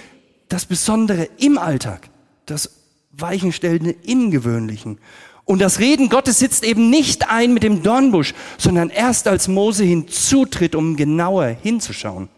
Das 0.48 0.64
Besondere 0.64 1.28
im 1.36 1.58
Alltag, 1.58 2.08
das 2.46 2.81
Weichenstellende 3.12 3.92
im 4.02 4.30
Gewöhnlichen. 4.30 4.98
Und 5.44 5.58
das 5.58 5.80
Reden 5.80 6.08
Gottes 6.08 6.38
sitzt 6.38 6.64
eben 6.64 6.88
nicht 6.90 7.28
ein 7.28 7.52
mit 7.52 7.62
dem 7.62 7.82
Dornbusch, 7.82 8.34
sondern 8.58 8.90
erst 8.90 9.26
als 9.26 9.48
Mose 9.48 9.84
hinzutritt, 9.84 10.74
um 10.74 10.96
genauer 10.96 11.46
hinzuschauen. 11.48 12.28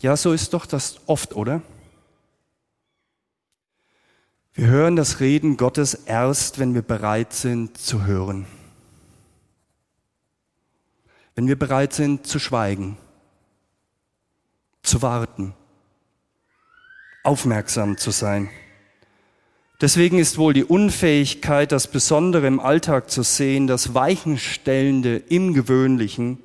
Ja, 0.00 0.16
so 0.16 0.32
ist 0.32 0.54
doch 0.54 0.64
das 0.64 1.00
oft, 1.06 1.34
oder? 1.34 1.60
Wir 4.54 4.66
hören 4.66 4.96
das 4.96 5.20
Reden 5.20 5.56
Gottes 5.56 5.94
erst, 5.94 6.58
wenn 6.58 6.74
wir 6.74 6.82
bereit 6.82 7.32
sind 7.32 7.76
zu 7.78 8.06
hören. 8.06 8.46
Wenn 11.34 11.46
wir 11.46 11.58
bereit 11.58 11.92
sind 11.92 12.26
zu 12.26 12.38
schweigen, 12.38 12.96
zu 14.82 15.02
warten 15.02 15.54
aufmerksam 17.22 17.96
zu 17.96 18.10
sein. 18.10 18.50
Deswegen 19.80 20.18
ist 20.18 20.38
wohl 20.38 20.54
die 20.54 20.64
Unfähigkeit, 20.64 21.70
das 21.70 21.86
Besondere 21.86 22.48
im 22.48 22.58
Alltag 22.58 23.10
zu 23.10 23.22
sehen, 23.22 23.68
das 23.68 23.94
Weichenstellende 23.94 25.16
im 25.16 25.54
Gewöhnlichen, 25.54 26.38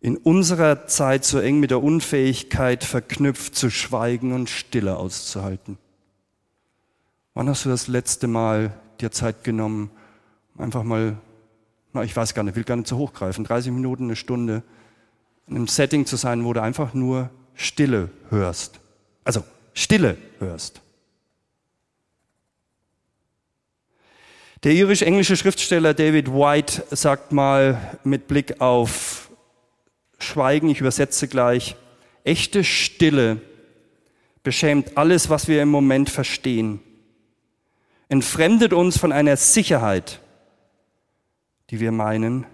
in 0.00 0.16
unserer 0.16 0.86
Zeit 0.86 1.24
so 1.24 1.38
eng 1.38 1.58
mit 1.58 1.70
der 1.70 1.82
Unfähigkeit 1.82 2.84
verknüpft, 2.84 3.54
zu 3.54 3.70
schweigen 3.70 4.32
und 4.32 4.50
Stille 4.50 4.96
auszuhalten. 4.96 5.78
Wann 7.34 7.48
hast 7.48 7.64
du 7.64 7.70
das 7.70 7.88
letzte 7.88 8.26
Mal 8.26 8.74
dir 9.00 9.10
Zeit 9.10 9.42
genommen, 9.42 9.90
einfach 10.58 10.82
mal, 10.82 11.16
na, 11.94 12.02
ich 12.02 12.14
weiß 12.14 12.34
gar 12.34 12.42
nicht, 12.42 12.56
will 12.56 12.64
gar 12.64 12.76
nicht 12.76 12.88
zu 12.88 12.98
hochgreifen, 12.98 13.44
30 13.44 13.72
Minuten, 13.72 14.04
eine 14.04 14.16
Stunde, 14.16 14.62
in 15.46 15.56
einem 15.56 15.66
Setting 15.66 16.04
zu 16.04 16.16
sein, 16.16 16.44
wo 16.44 16.52
du 16.52 16.60
einfach 16.60 16.92
nur 16.92 17.30
Stille 17.54 18.10
hörst? 18.28 18.80
Also 19.24 19.44
Stille 19.78 20.16
hörst. 20.40 20.80
Der 24.64 24.72
irisch-englische 24.72 25.36
Schriftsteller 25.36 25.94
David 25.94 26.32
White 26.32 26.82
sagt 26.90 27.30
mal 27.30 27.96
mit 28.02 28.26
Blick 28.26 28.60
auf 28.60 29.30
Schweigen, 30.18 30.68
ich 30.68 30.80
übersetze 30.80 31.28
gleich, 31.28 31.76
echte 32.24 32.64
Stille 32.64 33.40
beschämt 34.42 34.96
alles, 34.98 35.30
was 35.30 35.46
wir 35.46 35.62
im 35.62 35.68
Moment 35.68 36.10
verstehen, 36.10 36.80
entfremdet 38.08 38.72
uns 38.72 38.98
von 38.98 39.12
einer 39.12 39.36
Sicherheit, 39.36 40.20
die 41.70 41.78
wir 41.78 41.92
meinen 41.92 42.46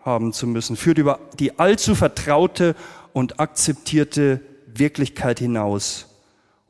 haben 0.00 0.32
zu 0.32 0.48
müssen, 0.48 0.74
führt 0.74 0.98
über 0.98 1.20
die 1.38 1.56
allzu 1.56 1.94
vertraute 1.94 2.74
und 3.12 3.38
akzeptierte 3.38 4.40
Wirklichkeit 4.66 5.38
hinaus 5.38 6.08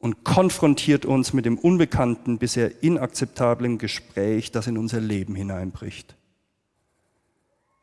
und 0.05 0.23
konfrontiert 0.23 1.07
uns 1.07 1.33
mit 1.33 1.47
dem 1.47 1.57
unbekannten, 1.57 2.37
bisher 2.37 2.83
inakzeptablen 2.83 3.79
Gespräch, 3.79 4.53
das 4.53 4.67
in 4.67 4.77
unser 4.77 5.01
Leben 5.01 5.35
hineinbricht. 5.35 6.15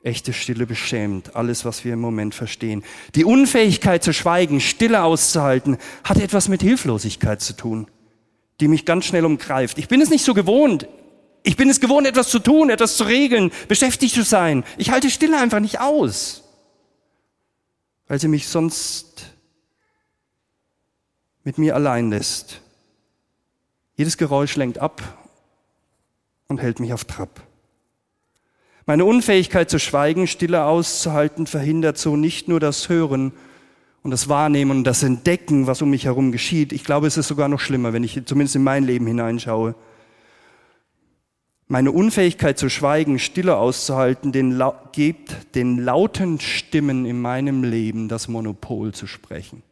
Echte 0.03 0.31
Stille 0.31 0.67
beschämt 0.67 1.35
alles, 1.35 1.65
was 1.65 1.83
wir 1.83 1.93
im 1.93 1.99
Moment 1.99 2.35
verstehen. 2.35 2.83
Die 3.15 3.25
Unfähigkeit 3.25 4.03
zu 4.03 4.13
schweigen, 4.13 4.61
Stille 4.61 5.01
auszuhalten, 5.01 5.77
hat 6.03 6.19
etwas 6.19 6.47
mit 6.47 6.61
Hilflosigkeit 6.61 7.41
zu 7.41 7.53
tun, 7.57 7.87
die 8.59 8.67
mich 8.67 8.85
ganz 8.85 9.05
schnell 9.05 9.25
umgreift. 9.25 9.79
Ich 9.79 9.87
bin 9.87 9.99
es 9.99 10.11
nicht 10.11 10.23
so 10.23 10.35
gewohnt. 10.35 10.87
Ich 11.41 11.57
bin 11.57 11.71
es 11.71 11.79
gewohnt, 11.79 12.05
etwas 12.05 12.29
zu 12.29 12.37
tun, 12.37 12.69
etwas 12.69 12.97
zu 12.97 13.03
regeln, 13.03 13.49
beschäftigt 13.67 14.13
zu 14.13 14.21
sein. 14.21 14.63
Ich 14.77 14.91
halte 14.91 15.09
Stille 15.09 15.39
einfach 15.39 15.59
nicht 15.59 15.79
aus, 15.79 16.43
weil 18.07 18.19
sie 18.19 18.27
mich 18.27 18.47
sonst 18.47 19.30
mit 21.43 21.57
mir 21.57 21.75
allein 21.75 22.09
lässt. 22.09 22.61
Jedes 23.95 24.17
Geräusch 24.17 24.55
lenkt 24.55 24.77
ab 24.77 25.01
und 26.47 26.61
hält 26.61 26.79
mich 26.79 26.93
auf 26.93 27.05
Trab. 27.05 27.41
Meine 28.85 29.05
Unfähigkeit 29.05 29.69
zu 29.69 29.79
schweigen, 29.79 30.27
Stille 30.27 30.65
auszuhalten, 30.65 31.47
verhindert 31.47 31.97
so 31.97 32.15
nicht 32.15 32.47
nur 32.47 32.59
das 32.59 32.89
Hören 32.89 33.31
und 34.03 34.11
das 34.11 34.27
Wahrnehmen 34.27 34.71
und 34.79 34.83
das 34.83 35.03
Entdecken, 35.03 35.67
was 35.67 35.81
um 35.81 35.91
mich 35.91 36.05
herum 36.05 36.31
geschieht. 36.31 36.73
Ich 36.73 36.83
glaube, 36.83 37.07
es 37.07 37.17
ist 37.17 37.27
sogar 37.27 37.47
noch 37.47 37.59
schlimmer, 37.59 37.93
wenn 37.93 38.03
ich 38.03 38.19
zumindest 38.25 38.55
in 38.55 38.63
mein 38.63 38.83
Leben 38.83 39.05
hineinschaue. 39.05 39.75
Meine 41.67 41.91
Unfähigkeit 41.91 42.57
zu 42.57 42.67
schweigen, 42.69 43.17
Stille 43.17 43.55
auszuhalten, 43.55 44.31
den, 44.31 44.61
gibt 44.91 45.55
den 45.55 45.77
lauten 45.77 46.39
Stimmen 46.39 47.05
in 47.05 47.21
meinem 47.21 47.63
Leben 47.63 48.09
das 48.09 48.27
Monopol 48.27 48.93
zu 48.93 49.07
sprechen. 49.07 49.63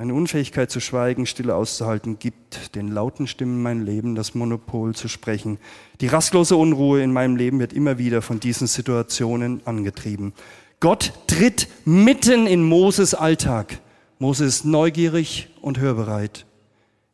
Meine 0.00 0.14
Unfähigkeit 0.14 0.70
zu 0.70 0.78
schweigen, 0.78 1.26
Stille 1.26 1.56
auszuhalten, 1.56 2.20
gibt 2.20 2.76
den 2.76 2.86
lauten 2.86 3.26
Stimmen 3.26 3.56
in 3.56 3.62
meinem 3.62 3.84
Leben 3.84 4.14
das 4.14 4.32
Monopol 4.32 4.94
zu 4.94 5.08
sprechen. 5.08 5.58
Die 6.00 6.06
rastlose 6.06 6.54
Unruhe 6.54 7.02
in 7.02 7.12
meinem 7.12 7.34
Leben 7.34 7.58
wird 7.58 7.72
immer 7.72 7.98
wieder 7.98 8.22
von 8.22 8.38
diesen 8.38 8.68
Situationen 8.68 9.60
angetrieben. 9.64 10.34
Gott 10.78 11.12
tritt 11.26 11.66
mitten 11.84 12.46
in 12.46 12.62
Moses 12.62 13.12
Alltag. 13.12 13.80
Moses 14.20 14.58
ist 14.58 14.64
neugierig 14.64 15.48
und 15.62 15.80
hörbereit. 15.80 16.46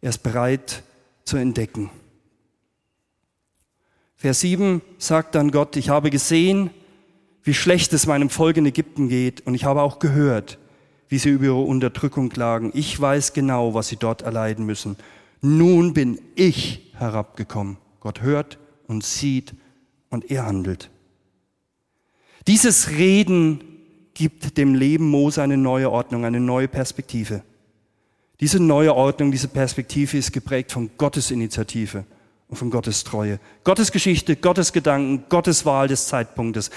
Er 0.03 0.11
ist 0.11 0.23
bereit 0.23 0.83
zu 1.25 1.39
entdecken. 1.39 1.89
Vers 4.15 4.41
7 4.41 4.83
sagt 4.99 5.35
dann 5.37 5.53
Gott, 5.53 5.77
ich 5.77 5.89
habe 5.89 6.11
gesehen, 6.11 6.69
wie 7.45 7.55
schlecht 7.55 7.95
es 7.95 8.07
meinem 8.07 8.29
Volk 8.29 8.59
in 8.59 8.67
Ägypten 8.67 9.09
geht 9.09 9.47
und 9.47 9.55
ich 9.55 9.65
habe 9.65 9.81
auch 9.81 9.99
gehört, 10.01 10.59
wie 11.09 11.19
sie 11.19 11.31
über 11.31 11.45
ihre 11.45 11.61
Unterdrückung 11.61 12.29
klagen. 12.29 12.71
Ich 12.75 13.01
weiß 13.01 13.33
genau, 13.33 13.75
was 13.75 13.89
sie 13.89 13.97
dort 13.97 14.23
erleiden 14.23 14.67
müssen. 14.67 14.97
Nun 15.41 15.93
bin 15.93 16.19
ich 16.35 16.93
herabgekommen. 16.95 17.77
Gott 18.01 18.23
hört 18.23 18.59
und 18.87 19.05
sieht 19.05 19.55
und 20.11 20.31
er 20.31 20.47
handelt. 20.47 20.91
Dieses 22.47 22.91
Reden 22.91 23.63
gibt 24.15 24.57
dem 24.59 24.75
Leben 24.75 25.11
Mose 25.11 25.43
eine 25.43 25.57
neue 25.57 25.91
Ordnung, 25.91 26.25
eine 26.25 26.41
neue 26.41 26.69
Perspektive. 26.69 27.43
Diese 28.41 28.61
neue 28.61 28.95
Ordnung, 28.95 29.31
diese 29.31 29.49
Perspektive 29.49 30.19
ist 30.19 30.33
geprägt 30.33 30.73
von 30.73 30.91
Gottes 30.99 31.31
Initiative 31.31 32.05
und 32.49 32.57
von 32.57 32.71
Gottes 32.71 33.05
Treue. 33.05 33.39
Gottes 33.65 33.93
Geschichte, 33.93 34.37
Gottes 34.37 34.73
Gedanken, 34.73 35.25
Gottes 35.29 35.65
Wahl 35.65 35.89
des 35.89 36.07
Zeitpunktes. 36.07 36.71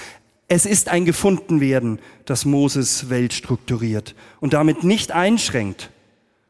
Es 0.50 0.64
ist 0.64 0.88
ein 0.88 1.04
Gefundenwerden, 1.04 2.00
das 2.24 2.46
Moses 2.46 3.10
Welt 3.10 3.34
strukturiert 3.34 4.14
und 4.40 4.54
damit 4.54 4.82
nicht 4.82 5.12
einschränkt, 5.12 5.90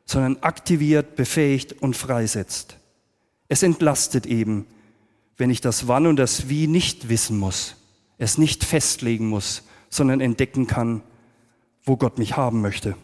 sondern 0.05 0.39
aktiviert, 0.41 1.17
befähigt 1.17 1.83
und 1.83 1.97
freisetzt. 1.97 2.77
Es 3.49 3.65
entlastet 3.65 4.25
eben, 4.25 4.67
wenn 5.37 5.51
ich 5.51 5.61
das 5.61 5.89
Wann 5.89 6.07
und 6.07 6.17
das 6.17 6.49
Wie 6.49 6.69
nicht 6.69 7.09
wissen 7.09 7.39
muss, 7.39 7.75
es 8.19 8.39
nicht 8.39 8.65
festlegen 8.65 9.29
muss, 9.29 9.65
sondern 9.91 10.21
entdecken 10.21 10.69
kann, 10.69 11.03
wo 11.83 11.97
Gott 11.97 12.19
mich 12.19 12.37
haben 12.37 12.61
möchte. 12.61 12.95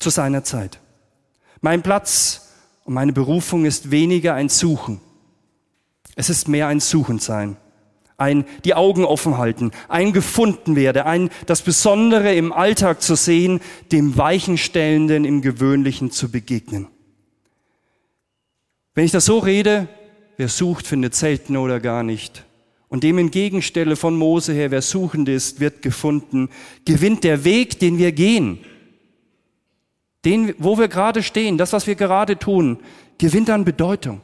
Zu 0.00 0.10
seiner 0.10 0.42
Zeit. 0.42 0.80
Mein 1.60 1.82
Platz 1.82 2.48
und 2.84 2.94
meine 2.94 3.12
Berufung 3.12 3.66
ist 3.66 3.92
weniger 3.92 4.34
ein 4.34 4.48
Suchen. 4.48 5.00
Es 6.16 6.28
ist 6.28 6.48
mehr 6.48 6.66
ein 6.66 6.80
Suchendsein 6.80 7.56
ein 8.22 8.44
die 8.64 8.74
Augen 8.74 9.04
offen 9.04 9.36
halten, 9.36 9.72
ein 9.88 10.12
gefunden 10.12 10.76
werde, 10.76 11.04
ein 11.04 11.28
das 11.46 11.62
Besondere 11.62 12.34
im 12.34 12.52
Alltag 12.52 13.02
zu 13.02 13.16
sehen, 13.16 13.60
dem 13.90 14.16
Weichenstellenden 14.16 15.24
im 15.24 15.42
Gewöhnlichen 15.42 16.10
zu 16.10 16.30
begegnen. 16.30 16.86
Wenn 18.94 19.04
ich 19.04 19.10
das 19.10 19.24
so 19.24 19.38
rede, 19.38 19.88
wer 20.36 20.48
sucht, 20.48 20.86
findet 20.86 21.14
selten 21.14 21.56
oder 21.56 21.80
gar 21.80 22.02
nicht. 22.02 22.44
Und 22.88 23.04
dem 23.04 23.18
entgegenstelle 23.18 23.96
von 23.96 24.16
Mose 24.16 24.52
her, 24.52 24.70
wer 24.70 24.82
suchend 24.82 25.28
ist, 25.28 25.60
wird 25.60 25.82
gefunden, 25.82 26.50
gewinnt 26.84 27.24
der 27.24 27.44
Weg, 27.44 27.78
den 27.78 27.96
wir 27.98 28.12
gehen. 28.12 28.58
Den, 30.24 30.54
wo 30.58 30.78
wir 30.78 30.88
gerade 30.88 31.22
stehen, 31.22 31.58
das, 31.58 31.72
was 31.72 31.86
wir 31.86 31.94
gerade 31.94 32.38
tun, 32.38 32.78
gewinnt 33.18 33.50
an 33.50 33.64
Bedeutung 33.64 34.20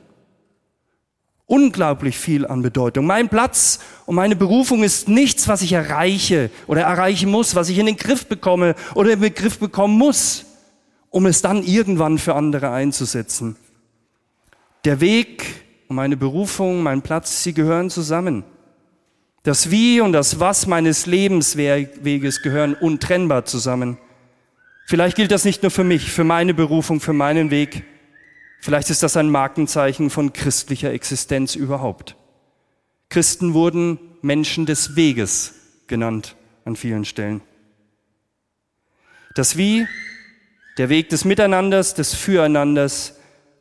unglaublich 1.49 2.16
viel 2.18 2.46
an 2.46 2.62
Bedeutung. 2.62 3.07
Mein 3.07 3.28
Platz 3.28 3.80
und 4.07 4.14
meine 4.14 4.36
Berufung 4.36 4.84
ist 4.84 5.09
nichts, 5.09 5.49
was 5.49 5.62
ich 5.62 5.72
erreiche 5.72 6.51
oder 6.68 6.82
erreichen 6.82 7.30
muss, 7.30 7.57
was 7.57 7.70
ich 7.70 7.78
in 7.78 7.86
den 7.86 7.96
Griff 7.96 8.26
bekomme 8.26 8.76
oder 8.94 9.12
in 9.12 9.20
den 9.20 9.34
Griff 9.34 9.59
bekommen 9.59 9.99
muss, 9.99 10.44
um 11.11 11.26
es 11.26 11.42
dann 11.42 11.64
irgendwann 11.64 12.18
für 12.18 12.34
andere 12.34 12.70
einzusetzen. 12.70 13.57
Der 14.84 15.01
Weg 15.01 15.42
und 15.88 15.96
meine 15.96 16.18
Berufung, 16.18 16.82
mein 16.82 17.01
Platz, 17.01 17.42
sie 17.42 17.55
gehören 17.55 17.88
zusammen. 17.88 18.44
Das 19.42 19.70
Wie 19.70 20.03
und 20.03 20.12
das 20.12 20.40
Was 20.40 20.66
meines 20.66 21.07
Lebensweges 21.07 22.42
gehören 22.42 22.74
untrennbar 22.74 23.46
zusammen. 23.46 23.96
Vielleicht 24.86 25.16
gilt 25.16 25.32
das 25.32 25.46
nicht 25.46 25.62
nur 25.62 25.70
für 25.70 25.84
mich, 25.84 26.12
für 26.12 26.24
meine 26.24 26.53
Berufung, 26.53 27.01
für 27.01 27.14
meinen 27.14 27.51
Weg, 27.51 27.84
Vielleicht 28.61 28.90
ist 28.90 29.02
das 29.02 29.16
ein 29.16 29.30
Markenzeichen 29.30 30.11
von 30.11 30.32
christlicher 30.32 30.92
Existenz 30.92 31.54
überhaupt. 31.54 32.16
Christen 33.09 33.54
wurden 33.54 33.98
Menschen 34.20 34.66
des 34.66 34.96
Weges 34.96 35.54
genannt 35.86 36.36
an 36.64 36.76
vielen 36.76 37.04
Stellen. 37.04 37.40
Das 39.34 39.56
Wie, 39.56 39.86
der 40.76 40.88
Weg 40.88 41.09
des 41.09 41.24
Miteinanders, 41.24 41.94
des 41.94 42.14
Füreinanders, 42.14 43.14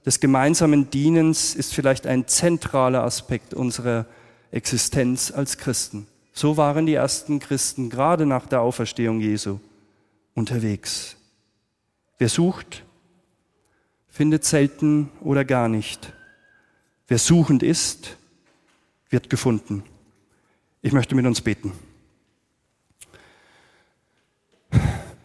des 0.06 0.20
gemeinsamen 0.20 0.90
Dienens 0.90 1.54
ist 1.54 1.74
vielleicht 1.74 2.08
ein 2.08 2.28
zentraler 2.28 3.04
Aspekt 3.04 3.54
unserer 3.54 4.06
Existenz 4.52 5.32
als 5.32 5.58
Christen. 5.58 6.08
So 6.34 6.58
waren 6.58 6.86
die 6.86 6.94
ersten 6.94 7.40
Christen 7.40 7.90
gerade 7.90 8.26
nach 8.26 8.46
der 8.46 8.62
Auferstehung 8.62 9.20
Jesu 9.20 9.60
unterwegs. 10.34 11.18
Wer 12.18 12.30
sucht, 12.30 12.84
findet 14.18 14.46
selten 14.46 15.12
oder 15.22 15.46
gar 15.46 15.70
nicht. 15.70 16.12
Wer 17.08 17.20
suchend 17.20 17.62
ist, 17.62 18.18
wird 19.12 19.30
gefunden. 19.30 19.84
Ich 20.82 20.92
möchte 20.92 21.14
mit 21.14 21.28
uns 21.28 21.40
beten. 21.40 21.72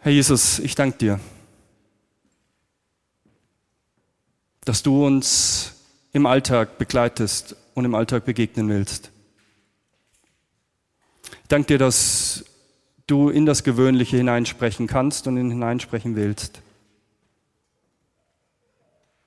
Herr 0.01 0.11
Jesus, 0.11 0.59
ich 0.59 0.75
danke 0.75 0.99
dir, 0.99 1.19
dass 4.63 4.83
du 4.83 5.07
uns 5.07 5.73
im 6.11 6.27
Alltag 6.27 6.77
begleitest 6.77 7.55
und 7.73 7.85
im 7.85 7.95
Alltag 7.95 8.25
begegnen 8.25 8.69
willst. 8.69 9.09
Ich 11.41 11.47
danke 11.47 11.65
dir, 11.65 11.77
dass 11.79 12.45
du 13.07 13.29
in 13.29 13.47
das 13.47 13.63
Gewöhnliche 13.63 14.17
hineinsprechen 14.17 14.85
kannst 14.85 15.25
und 15.25 15.37
hineinsprechen 15.37 16.15
willst. 16.15 16.61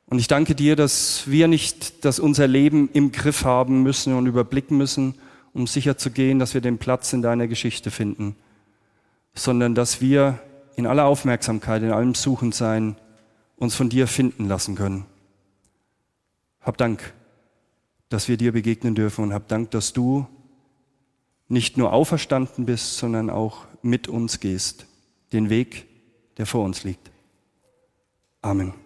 Und 0.06 0.18
ich 0.20 0.28
danke 0.28 0.54
dir, 0.54 0.76
dass 0.76 1.24
wir 1.26 1.48
nicht 1.48 2.04
dass 2.04 2.20
unser 2.20 2.46
Leben 2.46 2.88
im 2.92 3.10
Griff 3.12 3.44
haben 3.44 3.82
müssen 3.82 4.14
und 4.14 4.26
überblicken 4.26 4.76
müssen, 4.76 5.16
um 5.52 5.66
sicher 5.66 5.98
zu 5.98 6.10
gehen, 6.10 6.38
dass 6.38 6.54
wir 6.54 6.60
den 6.60 6.78
Platz 6.78 7.12
in 7.12 7.22
deiner 7.22 7.48
Geschichte 7.48 7.90
finden, 7.90 8.36
sondern 9.34 9.74
dass 9.74 10.00
wir 10.00 10.38
in 10.76 10.86
aller 10.86 11.06
Aufmerksamkeit, 11.06 11.82
in 11.82 11.90
allem 11.90 12.14
Suchen 12.14 12.52
sein, 12.52 12.96
uns 13.56 13.74
von 13.74 13.88
dir 13.88 14.06
finden 14.06 14.46
lassen 14.46 14.74
können. 14.74 15.06
Hab 16.60 16.76
Dank, 16.76 17.14
dass 18.08 18.28
wir 18.28 18.36
dir 18.36 18.52
begegnen 18.52 18.94
dürfen 18.94 19.24
und 19.24 19.32
hab 19.32 19.48
Dank, 19.48 19.70
dass 19.70 19.92
du 19.92 20.26
nicht 21.48 21.78
nur 21.78 21.92
auferstanden 21.92 22.66
bist, 22.66 22.98
sondern 22.98 23.30
auch 23.30 23.66
mit 23.82 24.08
uns 24.08 24.40
gehst, 24.40 24.86
den 25.32 25.48
Weg, 25.48 25.86
der 26.36 26.46
vor 26.46 26.64
uns 26.64 26.84
liegt. 26.84 27.10
Amen. 28.42 28.85